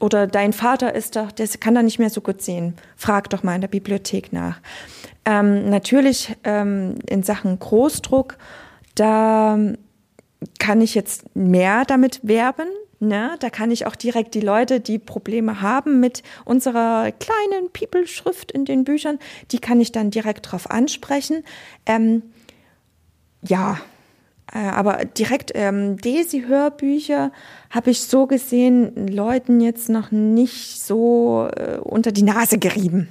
[0.01, 2.75] oder dein Vater ist doch, der kann da nicht mehr so gut sehen.
[2.97, 4.61] Frag doch mal in der Bibliothek nach.
[5.25, 8.37] Ähm, natürlich ähm, in Sachen Großdruck,
[8.95, 9.59] da
[10.59, 12.69] kann ich jetzt mehr damit werben,
[12.99, 18.51] Ne, da kann ich auch direkt die Leute, die Probleme haben mit unserer kleinen People-Schrift
[18.51, 19.19] in den Büchern,
[19.51, 21.45] die kann ich dann direkt drauf ansprechen.
[21.85, 22.23] Ähm,
[23.43, 23.79] ja,
[24.53, 27.33] äh, aber direkt ähm, Desi-Hörbücher
[27.69, 33.09] habe ich so gesehen Leuten jetzt noch nicht so äh, unter die Nase gerieben.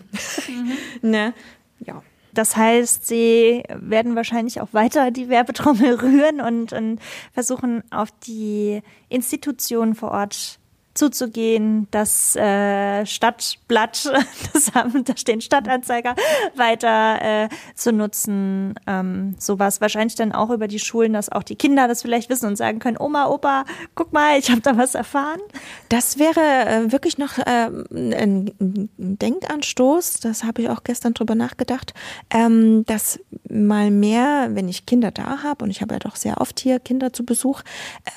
[0.47, 0.71] Mhm.
[1.09, 1.33] ne?
[1.79, 2.01] Ja.
[2.35, 6.99] Das heißt, sie werden wahrscheinlich auch weiter die Werbetrommel rühren und, und
[7.33, 10.59] versuchen auf die Institutionen vor Ort
[10.95, 14.11] zuzugehen, das äh, Stadtblatt,
[14.53, 16.15] das haben, da stehen Stadtanzeiger,
[16.55, 18.73] weiter äh, zu nutzen.
[18.87, 22.47] Ähm, sowas wahrscheinlich dann auch über die Schulen, dass auch die Kinder das vielleicht wissen
[22.47, 25.41] und sagen können, Oma, Opa, guck mal, ich habe da was erfahren.
[25.89, 31.93] Das wäre äh, wirklich noch äh, ein Denkanstoß, das habe ich auch gestern drüber nachgedacht,
[32.29, 33.19] ähm, dass
[33.49, 36.79] mal mehr, wenn ich Kinder da habe, und ich habe ja doch sehr oft hier
[36.79, 37.61] Kinder zu Besuch,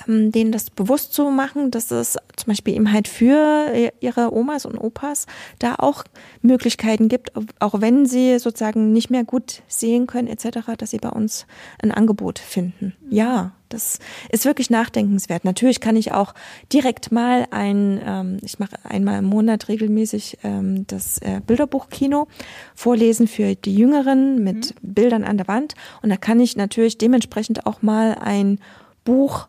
[0.06, 4.32] ähm, denen das bewusst zu machen, dass es zum Beispiel Beispiel eben halt für ihre
[4.32, 5.26] Omas und Opas
[5.58, 6.04] da auch
[6.42, 11.10] Möglichkeiten gibt, auch wenn sie sozusagen nicht mehr gut sehen können etc., dass sie bei
[11.10, 11.46] uns
[11.82, 12.94] ein Angebot finden.
[13.10, 13.98] Ja, das
[14.30, 15.44] ist wirklich nachdenkenswert.
[15.44, 16.34] Natürlich kann ich auch
[16.72, 22.28] direkt mal ein, ähm, ich mache einmal im Monat regelmäßig ähm, das äh, Bilderbuchkino
[22.74, 24.94] vorlesen für die Jüngeren mit mhm.
[24.94, 25.74] Bildern an der Wand.
[26.02, 28.58] Und da kann ich natürlich dementsprechend auch mal ein
[29.04, 29.48] Buch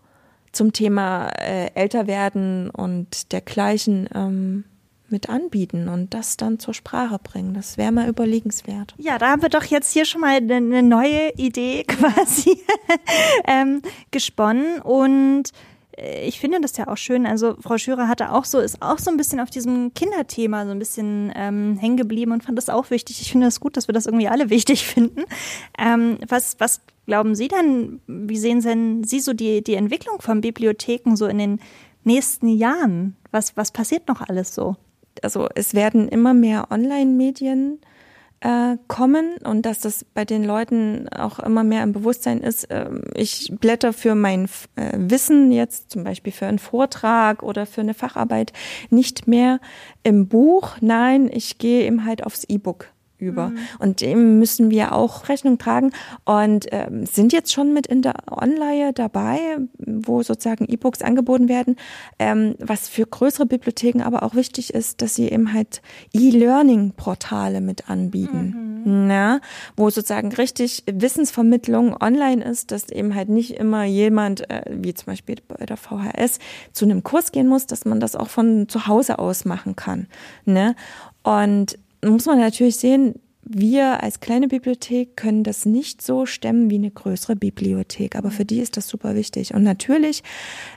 [0.51, 4.63] zum Thema äh, älter werden und dergleichen ähm,
[5.11, 7.53] mit anbieten und das dann zur Sprache bringen.
[7.53, 8.93] Das wäre mal überlegenswert.
[8.97, 12.61] Ja, da haben wir doch jetzt hier schon mal eine neue Idee quasi
[13.47, 13.81] ähm,
[14.11, 15.51] gesponnen und
[16.23, 17.25] ich finde das ja auch schön.
[17.25, 20.71] Also Frau Schürer hatte auch so, ist auch so ein bisschen auf diesem Kinderthema so
[20.71, 23.21] ein bisschen ähm, hängen geblieben und fand das auch wichtig.
[23.21, 25.23] Ich finde das gut, dass wir das irgendwie alle wichtig finden.
[25.77, 30.41] Ähm, was, was glauben Sie denn, wie sehen denn Sie so die, die Entwicklung von
[30.41, 31.59] Bibliotheken so in den
[32.03, 33.15] nächsten Jahren?
[33.31, 34.75] Was, was passiert noch alles so?
[35.21, 37.79] Also es werden immer mehr Online-Medien
[38.41, 42.65] äh, kommen und dass das bei den Leuten auch immer mehr im Bewusstsein ist.
[42.65, 47.81] Äh, ich blätter für mein äh, Wissen jetzt zum Beispiel für einen Vortrag oder für
[47.81, 48.53] eine Facharbeit
[48.89, 49.59] nicht mehr
[50.03, 50.77] im Buch.
[50.81, 52.87] Nein, ich gehe eben halt aufs E-Book
[53.19, 53.49] über.
[53.49, 53.57] Mhm.
[53.79, 55.91] Und dem müssen wir auch Rechnung tragen
[56.25, 61.75] und ähm, sind jetzt schon mit in der Online dabei, wo sozusagen E-Books angeboten werden.
[62.17, 65.81] Ähm, was für größere Bibliotheken aber auch wichtig ist, dass sie eben halt
[66.13, 68.55] E-Learning-Portale mit anbieten.
[68.85, 69.07] Mhm.
[69.07, 69.41] Na,
[69.75, 75.07] wo sozusagen richtig Wissensvermittlung online ist, dass eben halt nicht immer jemand, äh, wie zum
[75.07, 76.39] Beispiel bei der VHS,
[76.71, 80.07] zu einem Kurs gehen muss, dass man das auch von zu Hause aus machen kann.
[80.45, 80.75] Ne?
[81.23, 83.15] Und muss man natürlich sehen,
[83.51, 88.45] wir als kleine Bibliothek können das nicht so stemmen wie eine größere Bibliothek, aber für
[88.45, 89.55] die ist das super wichtig.
[89.55, 90.21] Und natürlich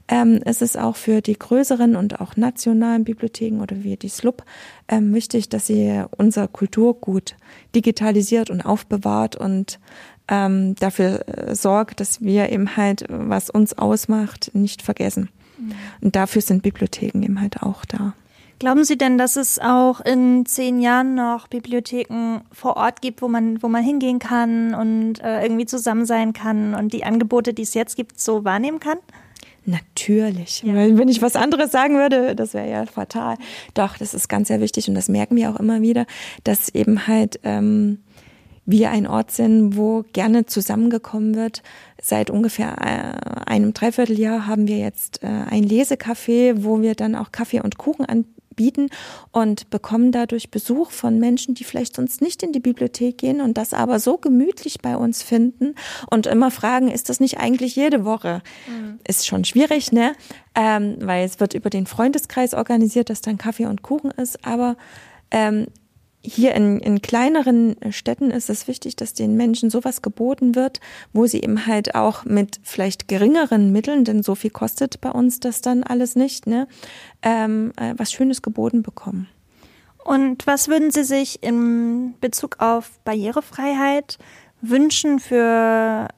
[0.08, 4.42] ähm, ist es auch für die größeren und auch nationalen Bibliotheken oder wie die SLUB
[4.88, 7.36] ähm, wichtig, dass sie unser Kulturgut
[7.74, 9.78] digitalisiert und aufbewahrt und
[10.28, 15.28] ähm, dafür äh, sorgt, dass wir eben halt, was uns ausmacht, nicht vergessen.
[15.58, 15.72] Mhm.
[16.00, 18.14] Und dafür sind Bibliotheken eben halt auch da.
[18.62, 23.26] Glauben Sie denn, dass es auch in zehn Jahren noch Bibliotheken vor Ort gibt, wo
[23.26, 27.62] man, wo man hingehen kann und äh, irgendwie zusammen sein kann und die Angebote, die
[27.62, 28.98] es jetzt gibt, so wahrnehmen kann?
[29.64, 30.62] Natürlich.
[30.62, 30.74] Ja.
[30.74, 33.36] Wenn ich was anderes sagen würde, das wäre ja fatal.
[33.74, 36.06] Doch, das ist ganz sehr wichtig und das merken wir auch immer wieder,
[36.44, 37.98] dass eben halt ähm,
[38.64, 41.64] wir ein Ort sind, wo gerne zusammengekommen wird.
[42.00, 47.32] Seit ungefähr äh, einem Dreivierteljahr haben wir jetzt äh, ein Lesecafé, wo wir dann auch
[47.32, 48.04] Kaffee und Kuchen
[48.52, 48.90] anbieten
[49.30, 53.56] und bekommen dadurch Besuch von Menschen, die vielleicht sonst nicht in die Bibliothek gehen und
[53.56, 55.74] das aber so gemütlich bei uns finden
[56.10, 58.42] und immer fragen, ist das nicht eigentlich jede Woche?
[58.66, 58.98] Mhm.
[59.06, 60.14] Ist schon schwierig, ne?
[60.54, 64.76] Ähm, weil es wird über den Freundeskreis organisiert, dass dann Kaffee und Kuchen ist, aber
[65.30, 65.66] ähm,
[66.24, 70.80] hier in, in kleineren Städten ist es wichtig, dass den Menschen sowas geboten wird,
[71.12, 75.40] wo sie eben halt auch mit vielleicht geringeren Mitteln, denn so viel kostet bei uns
[75.40, 76.68] das dann alles nicht, ne,
[77.22, 79.28] ähm, äh, was Schönes geboten bekommen.
[80.04, 84.18] Und was würden Sie sich in Bezug auf Barrierefreiheit
[84.60, 86.08] wünschen für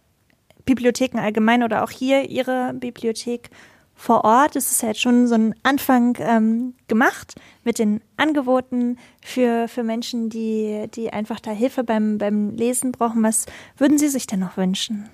[0.65, 3.51] Bibliotheken allgemein oder auch hier Ihre Bibliothek?
[3.95, 9.69] Vor Ort ist es jetzt schon so ein Anfang ähm, gemacht mit den Angeboten für,
[9.69, 13.23] für Menschen, die, die einfach da Hilfe beim, beim Lesen brauchen.
[13.23, 15.09] Was würden Sie sich denn noch wünschen?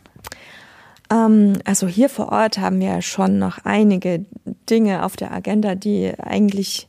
[1.10, 4.24] Ähm, also hier vor Ort haben wir schon noch einige
[4.68, 6.88] Dinge auf der Agenda, die eigentlich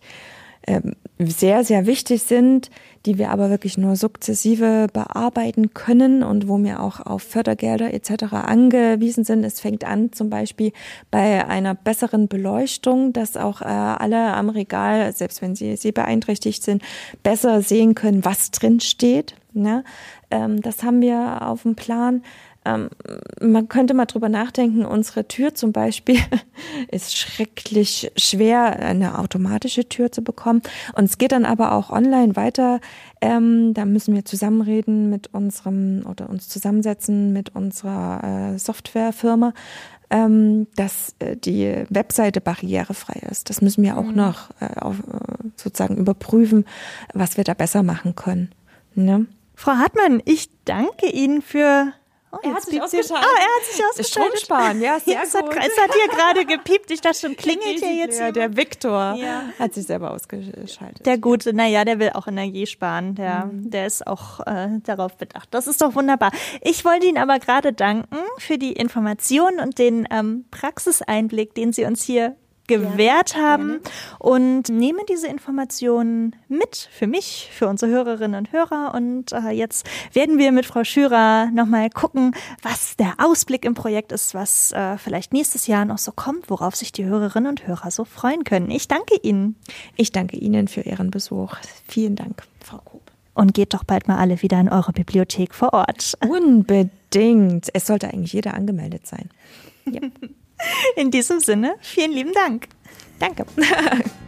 [0.67, 0.95] ähm,
[1.27, 2.69] sehr, sehr wichtig sind,
[3.05, 8.33] die wir aber wirklich nur sukzessive bearbeiten können und wo wir auch auf Fördergelder etc.
[8.33, 9.43] angewiesen sind.
[9.43, 10.71] Es fängt an zum Beispiel
[11.09, 16.63] bei einer besseren Beleuchtung, dass auch äh, alle am Regal, selbst wenn sie, sie beeinträchtigt
[16.63, 16.83] sind,
[17.23, 19.35] besser sehen können, was drin steht.
[19.53, 19.83] Ne?
[20.29, 22.23] Ähm, das haben wir auf dem Plan.
[22.63, 22.89] Ähm,
[23.41, 26.19] man könnte mal drüber nachdenken, unsere Tür zum Beispiel
[26.91, 30.61] ist schrecklich schwer, eine automatische Tür zu bekommen.
[30.95, 32.79] Und es geht dann aber auch online weiter.
[33.19, 39.53] Ähm, da müssen wir zusammenreden mit unserem oder uns zusammensetzen mit unserer äh, Softwarefirma,
[40.11, 43.49] ähm, dass äh, die Webseite barrierefrei ist.
[43.49, 44.15] Das müssen wir auch mhm.
[44.15, 46.65] noch äh, auf, äh, sozusagen überprüfen,
[47.13, 48.51] was wir da besser machen können.
[48.93, 49.25] Ne?
[49.55, 51.93] Frau Hartmann, ich danke Ihnen für
[52.33, 53.27] Oh, er hat sich ausgeschaltet.
[53.29, 54.39] Ah, er hat sich ausgeschaltet.
[54.39, 55.55] Stromsparen, ja, sehr es gut.
[55.55, 56.89] Hat, es hat hier gerade gepiept.
[56.89, 59.43] Ich dachte schon, klingelt hier jetzt Ja, der Viktor ja.
[59.59, 61.05] hat sich selber ausgeschaltet.
[61.05, 63.15] Der Gute, naja, der will auch Energie sparen.
[63.15, 63.69] Der, mhm.
[63.69, 65.49] der ist auch äh, darauf bedacht.
[65.51, 66.31] Das ist doch wunderbar.
[66.61, 71.83] Ich wollte Ihnen aber gerade danken für die Informationen und den ähm, Praxiseinblick, den Sie
[71.83, 72.37] uns hier
[72.71, 73.81] gewährt ja, haben gerne.
[74.19, 78.93] und nehme diese Informationen mit für mich, für unsere Hörerinnen und Hörer.
[78.95, 84.11] Und äh, jetzt werden wir mit Frau Schürer nochmal gucken, was der Ausblick im Projekt
[84.11, 87.91] ist, was äh, vielleicht nächstes Jahr noch so kommt, worauf sich die Hörerinnen und Hörer
[87.91, 88.71] so freuen können.
[88.71, 89.55] Ich danke Ihnen.
[89.95, 91.55] Ich danke Ihnen für Ihren Besuch.
[91.87, 93.11] Vielen Dank, Frau Koop.
[93.33, 96.17] Und geht doch bald mal alle wieder in eure Bibliothek vor Ort.
[96.27, 97.69] Unbedingt.
[97.73, 99.29] Es sollte eigentlich jeder angemeldet sein.
[99.91, 99.99] Ja.
[100.95, 102.67] In diesem Sinne, vielen lieben Dank.
[103.19, 103.45] Danke.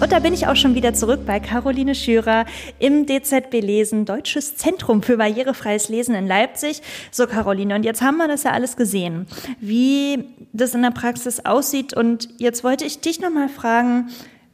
[0.00, 2.44] Und da bin ich auch schon wieder zurück bei Caroline Schürer
[2.78, 6.82] im DZB Lesen, Deutsches Zentrum für barrierefreies Lesen in Leipzig.
[7.10, 9.26] So, Caroline, und jetzt haben wir das ja alles gesehen,
[9.60, 11.94] wie das in der Praxis aussieht.
[11.94, 14.10] Und jetzt wollte ich dich nochmal fragen,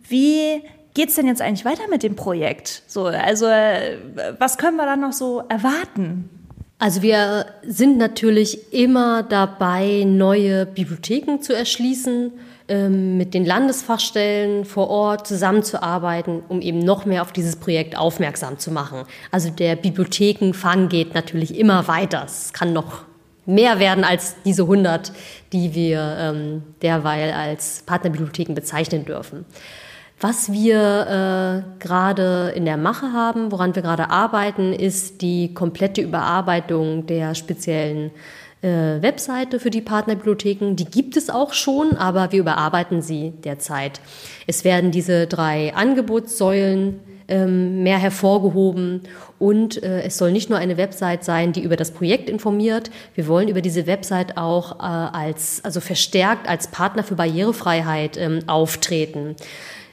[0.08, 0.62] wie
[0.94, 2.82] geht's denn jetzt eigentlich weiter mit dem Projekt?
[2.86, 3.96] So, also, äh,
[4.38, 6.28] was können wir da noch so erwarten?
[6.80, 12.32] Also wir sind natürlich immer dabei, neue Bibliotheken zu erschließen,
[12.68, 18.58] ähm, mit den Landesfachstellen vor Ort zusammenzuarbeiten, um eben noch mehr auf dieses Projekt aufmerksam
[18.58, 19.02] zu machen.
[19.30, 22.22] Also der Bibliothekenfang geht natürlich immer weiter.
[22.24, 23.02] Es kann noch
[23.44, 25.12] mehr werden als diese 100,
[25.52, 29.44] die wir ähm, derweil als Partnerbibliotheken bezeichnen dürfen.
[30.22, 36.02] Was wir äh, gerade in der Mache haben, woran wir gerade arbeiten, ist die komplette
[36.02, 38.10] Überarbeitung der speziellen
[38.60, 40.76] äh, Webseite für die Partnerbibliotheken.
[40.76, 44.02] Die gibt es auch schon, aber wir überarbeiten sie derzeit.
[44.46, 49.02] Es werden diese drei Angebotssäulen ähm, mehr hervorgehoben
[49.38, 52.90] und äh, es soll nicht nur eine Website sein, die über das Projekt informiert.
[53.14, 58.40] Wir wollen über diese Website auch äh, als, also verstärkt als Partner für Barrierefreiheit ähm,
[58.48, 59.36] auftreten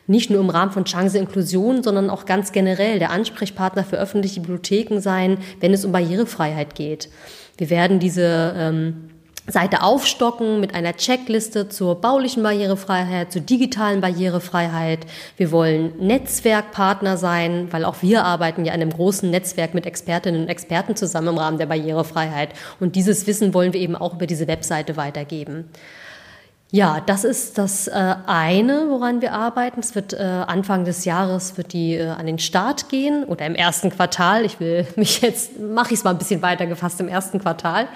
[0.07, 4.39] nicht nur im Rahmen von Chance Inklusion, sondern auch ganz generell der Ansprechpartner für öffentliche
[4.39, 7.09] Bibliotheken sein, wenn es um Barrierefreiheit geht.
[7.57, 9.09] Wir werden diese ähm,
[9.49, 15.07] Seite aufstocken mit einer Checkliste zur baulichen Barrierefreiheit, zur digitalen Barrierefreiheit.
[15.37, 20.41] Wir wollen Netzwerkpartner sein, weil auch wir arbeiten ja in einem großen Netzwerk mit Expertinnen
[20.41, 22.49] und Experten zusammen im Rahmen der Barrierefreiheit.
[22.81, 25.69] Und dieses Wissen wollen wir eben auch über diese Webseite weitergeben.
[26.69, 29.79] Ja, das ist das äh, eine, woran wir arbeiten.
[29.79, 33.55] Es wird äh, Anfang des Jahres wird die äh, an den Start gehen oder im
[33.55, 34.43] ersten Quartal.
[34.43, 37.87] Ich will mich jetzt mache ich es mal ein bisschen weiter gefasst im ersten Quartal.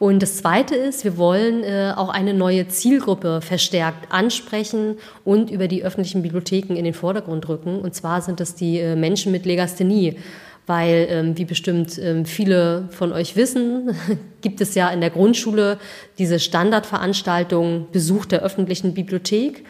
[0.00, 5.68] Und das Zweite ist, wir wollen äh, auch eine neue Zielgruppe verstärkt ansprechen und über
[5.68, 7.78] die öffentlichen Bibliotheken in den Vordergrund rücken.
[7.78, 10.16] Und zwar sind es die äh, Menschen mit Legasthenie
[10.66, 13.94] weil, ähm, wie bestimmt ähm, viele von euch wissen,
[14.40, 15.78] gibt es ja in der Grundschule
[16.18, 19.64] diese Standardveranstaltung Besuch der öffentlichen Bibliothek.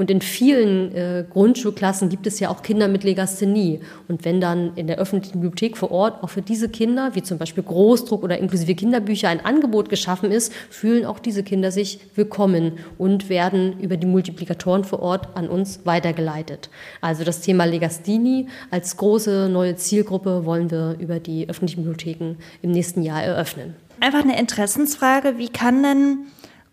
[0.00, 3.80] Und in vielen äh, Grundschulklassen gibt es ja auch Kinder mit Legasthenie.
[4.08, 7.36] Und wenn dann in der öffentlichen Bibliothek vor Ort auch für diese Kinder, wie zum
[7.36, 12.78] Beispiel Großdruck oder inklusive Kinderbücher, ein Angebot geschaffen ist, fühlen auch diese Kinder sich willkommen
[12.96, 16.70] und werden über die Multiplikatoren vor Ort an uns weitergeleitet.
[17.02, 22.70] Also das Thema Legasthenie als große neue Zielgruppe wollen wir über die öffentlichen Bibliotheken im
[22.70, 23.74] nächsten Jahr eröffnen.
[24.00, 25.36] Einfach eine Interessensfrage.
[25.36, 26.18] Wie kann denn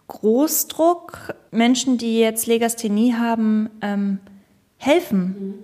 [0.07, 4.19] Großdruck Menschen, die jetzt Legasthenie haben, ähm,
[4.77, 5.55] helfen?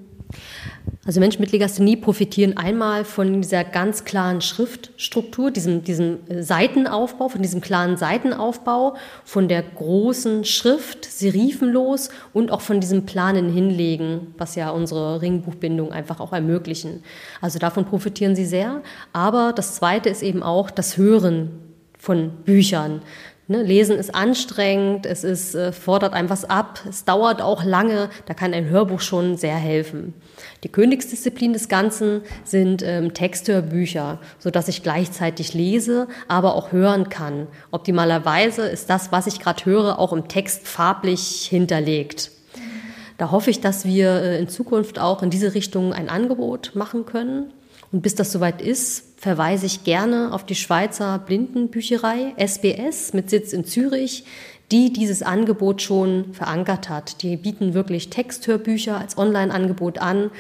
[1.06, 7.42] Also Menschen mit Legasthenie profitieren einmal von dieser ganz klaren Schriftstruktur, diesem, diesem Seitenaufbau, von
[7.42, 14.56] diesem klaren Seitenaufbau, von der großen Schrift, serifenlos und auch von diesem planen Hinlegen, was
[14.56, 17.04] ja unsere Ringbuchbindung einfach auch ermöglichen.
[17.42, 18.82] Also davon profitieren sie sehr.
[19.12, 21.52] Aber das Zweite ist eben auch das Hören
[22.00, 23.02] von Büchern.
[23.48, 28.10] Ne, Lesen ist anstrengend, es ist, äh, fordert einem was ab, es dauert auch lange,
[28.26, 30.14] da kann ein Hörbuch schon sehr helfen.
[30.64, 37.48] Die Königsdisziplin des Ganzen sind ähm, Texthörbücher, sodass ich gleichzeitig lese, aber auch hören kann.
[37.72, 42.32] Optimalerweise ist das, was ich gerade höre, auch im Text farblich hinterlegt.
[43.18, 47.06] Da hoffe ich, dass wir äh, in Zukunft auch in diese Richtung ein Angebot machen
[47.06, 47.52] können.
[47.94, 53.54] Und bis das soweit ist, verweise ich gerne auf die Schweizer Blindenbücherei SBS mit Sitz
[53.54, 54.26] in Zürich,
[54.72, 57.22] die dieses Angebot schon verankert hat.
[57.22, 60.32] Die bieten wirklich Texthörbücher als Online-Angebot an.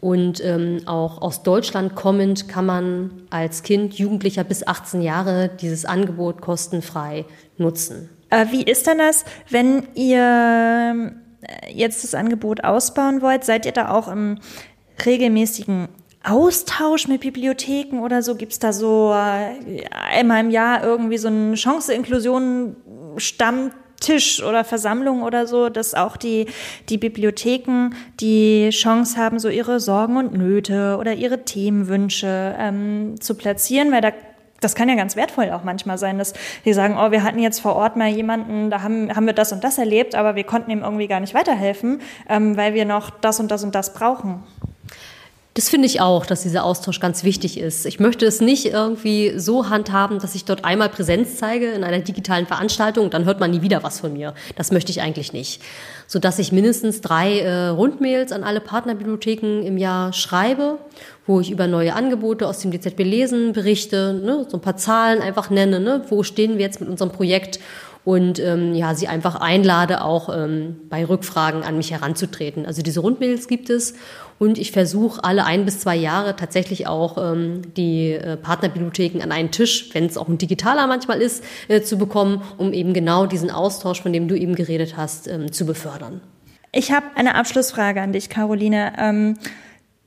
[0.00, 5.84] Und ähm, auch aus Deutschland kommend kann man als Kind, Jugendlicher bis 18 Jahre dieses
[5.84, 7.24] Angebot kostenfrei
[7.56, 8.10] nutzen.
[8.30, 13.44] Äh, wie ist denn das, wenn ihr äh, jetzt das Angebot ausbauen wollt?
[13.44, 14.40] Seid ihr da auch im
[15.04, 15.88] regelmäßigen
[16.28, 18.34] Austausch mit Bibliotheken oder so?
[18.34, 22.74] Gibt es da so äh, einmal im Jahr irgendwie so eine Chance-Inklusion
[23.16, 26.46] Stammtisch oder Versammlung oder so, dass auch die,
[26.88, 33.36] die Bibliotheken die Chance haben, so ihre Sorgen und Nöte oder ihre Themenwünsche ähm, zu
[33.36, 34.10] platzieren, weil da
[34.60, 36.32] das kann ja ganz wertvoll auch manchmal sein, dass
[36.64, 39.52] die sagen, oh, wir hatten jetzt vor Ort mal jemanden, da haben, haben wir das
[39.52, 43.10] und das erlebt, aber wir konnten ihm irgendwie gar nicht weiterhelfen, ähm, weil wir noch
[43.10, 44.42] das und das und das brauchen.
[45.56, 47.86] Das finde ich auch, dass dieser Austausch ganz wichtig ist.
[47.86, 52.00] Ich möchte es nicht irgendwie so handhaben, dass ich dort einmal Präsenz zeige in einer
[52.00, 54.34] digitalen Veranstaltung und dann hört man nie wieder was von mir.
[54.56, 55.62] Das möchte ich eigentlich nicht.
[56.06, 60.76] Sodass ich mindestens drei äh, Rundmails an alle Partnerbibliotheken im Jahr schreibe,
[61.26, 65.22] wo ich über neue Angebote aus dem DZB Lesen berichte, ne, so ein paar Zahlen
[65.22, 67.60] einfach nenne, ne, wo stehen wir jetzt mit unserem Projekt
[68.06, 72.64] und ähm, ja, sie einfach einlade, auch ähm, bei Rückfragen an mich heranzutreten.
[72.64, 73.94] Also diese Rundmails gibt es
[74.38, 79.32] und ich versuche alle ein bis zwei Jahre tatsächlich auch ähm, die äh, Partnerbibliotheken an
[79.32, 83.26] einen Tisch, wenn es auch ein digitaler manchmal ist, äh, zu bekommen, um eben genau
[83.26, 86.20] diesen Austausch, von dem du eben geredet hast, ähm, zu befördern.
[86.72, 88.92] Ich habe eine Abschlussfrage an dich, Caroline.
[88.98, 89.38] Ähm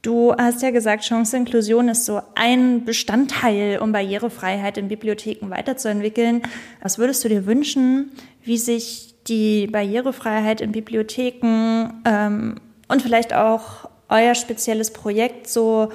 [0.01, 6.41] Du hast ja gesagt, Chanceninklusion ist so ein Bestandteil, um Barrierefreiheit in Bibliotheken weiterzuentwickeln.
[6.81, 8.11] Was würdest du dir wünschen,
[8.41, 15.91] wie sich die Barrierefreiheit in Bibliotheken ähm, und vielleicht auch euer spezielles Projekt so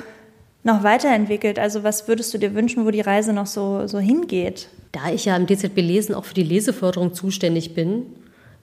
[0.63, 1.59] noch weiterentwickelt?
[1.59, 4.69] Also was würdest du dir wünschen, wo die Reise noch so, so hingeht?
[4.93, 8.07] Da ich ja im DZB Lesen auch für die Leseförderung zuständig bin,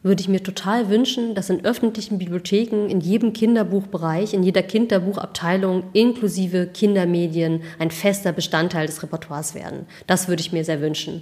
[0.03, 5.83] würde ich mir total wünschen, dass in öffentlichen Bibliotheken, in jedem Kinderbuchbereich, in jeder Kinderbuchabteilung
[5.93, 9.85] inklusive Kindermedien ein fester Bestandteil des Repertoires werden.
[10.07, 11.21] Das würde ich mir sehr wünschen.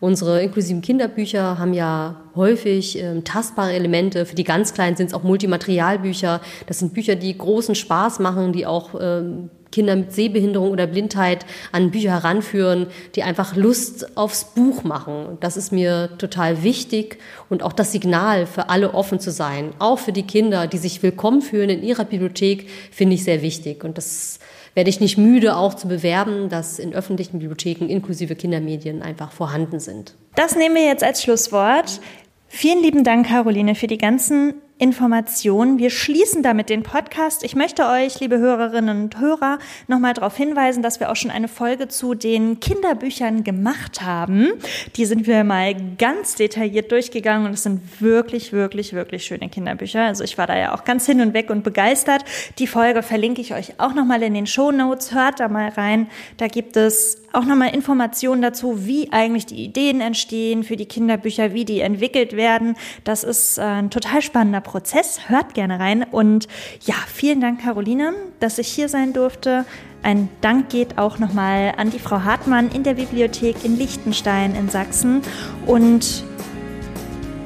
[0.00, 4.26] Unsere inklusiven Kinderbücher haben ja häufig ähm, tastbare Elemente.
[4.26, 6.40] Für die ganz Kleinen sind es auch Multimaterialbücher.
[6.66, 11.44] Das sind Bücher, die großen Spaß machen, die auch ähm, Kinder mit Sehbehinderung oder Blindheit
[11.72, 12.86] an Bücher heranführen,
[13.16, 15.36] die einfach Lust aufs Buch machen.
[15.40, 17.18] Das ist mir total wichtig
[17.48, 21.02] und auch das Signal für alle offen zu sein, auch für die Kinder, die sich
[21.02, 23.82] willkommen fühlen in ihrer Bibliothek, finde ich sehr wichtig.
[23.82, 24.38] Und das
[24.74, 29.80] werde ich nicht müde, auch zu bewerben, dass in öffentlichen Bibliotheken inklusive Kindermedien einfach vorhanden
[29.80, 30.14] sind.
[30.34, 32.00] Das nehmen wir jetzt als Schlusswort.
[32.48, 34.54] Vielen lieben Dank, Caroline, für die ganzen
[34.84, 35.78] Informationen.
[35.78, 37.42] Wir schließen damit den Podcast.
[37.42, 39.58] Ich möchte euch, liebe Hörerinnen und Hörer,
[39.88, 44.48] nochmal darauf hinweisen, dass wir auch schon eine Folge zu den Kinderbüchern gemacht haben.
[44.96, 50.02] Die sind wir mal ganz detailliert durchgegangen und es sind wirklich, wirklich, wirklich schöne Kinderbücher.
[50.02, 52.22] Also ich war da ja auch ganz hin und weg und begeistert.
[52.58, 55.14] Die Folge verlinke ich euch auch nochmal in den Show Notes.
[55.14, 56.08] Hört da mal rein.
[56.36, 61.52] Da gibt es auch nochmal Informationen dazu, wie eigentlich die Ideen entstehen für die Kinderbücher,
[61.52, 62.76] wie die entwickelt werden.
[63.02, 65.28] Das ist äh, ein total spannender Prozess.
[65.28, 66.02] Hört gerne rein.
[66.02, 66.48] Und
[66.84, 69.64] ja, vielen Dank, Caroline, dass ich hier sein durfte.
[70.02, 74.68] Ein Dank geht auch nochmal an die Frau Hartmann in der Bibliothek in Liechtenstein in
[74.68, 75.22] Sachsen.
[75.66, 76.24] Und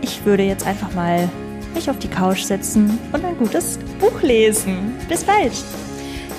[0.00, 1.28] ich würde jetzt einfach mal
[1.74, 4.94] mich auf die Couch setzen und ein gutes Buch lesen.
[5.06, 5.52] Bis bald!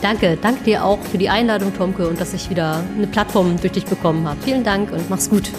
[0.01, 3.73] Danke, danke dir auch für die Einladung, Tomke, und dass ich wieder eine Plattform durch
[3.73, 4.41] dich bekommen habe.
[4.41, 5.51] Vielen Dank und mach's gut.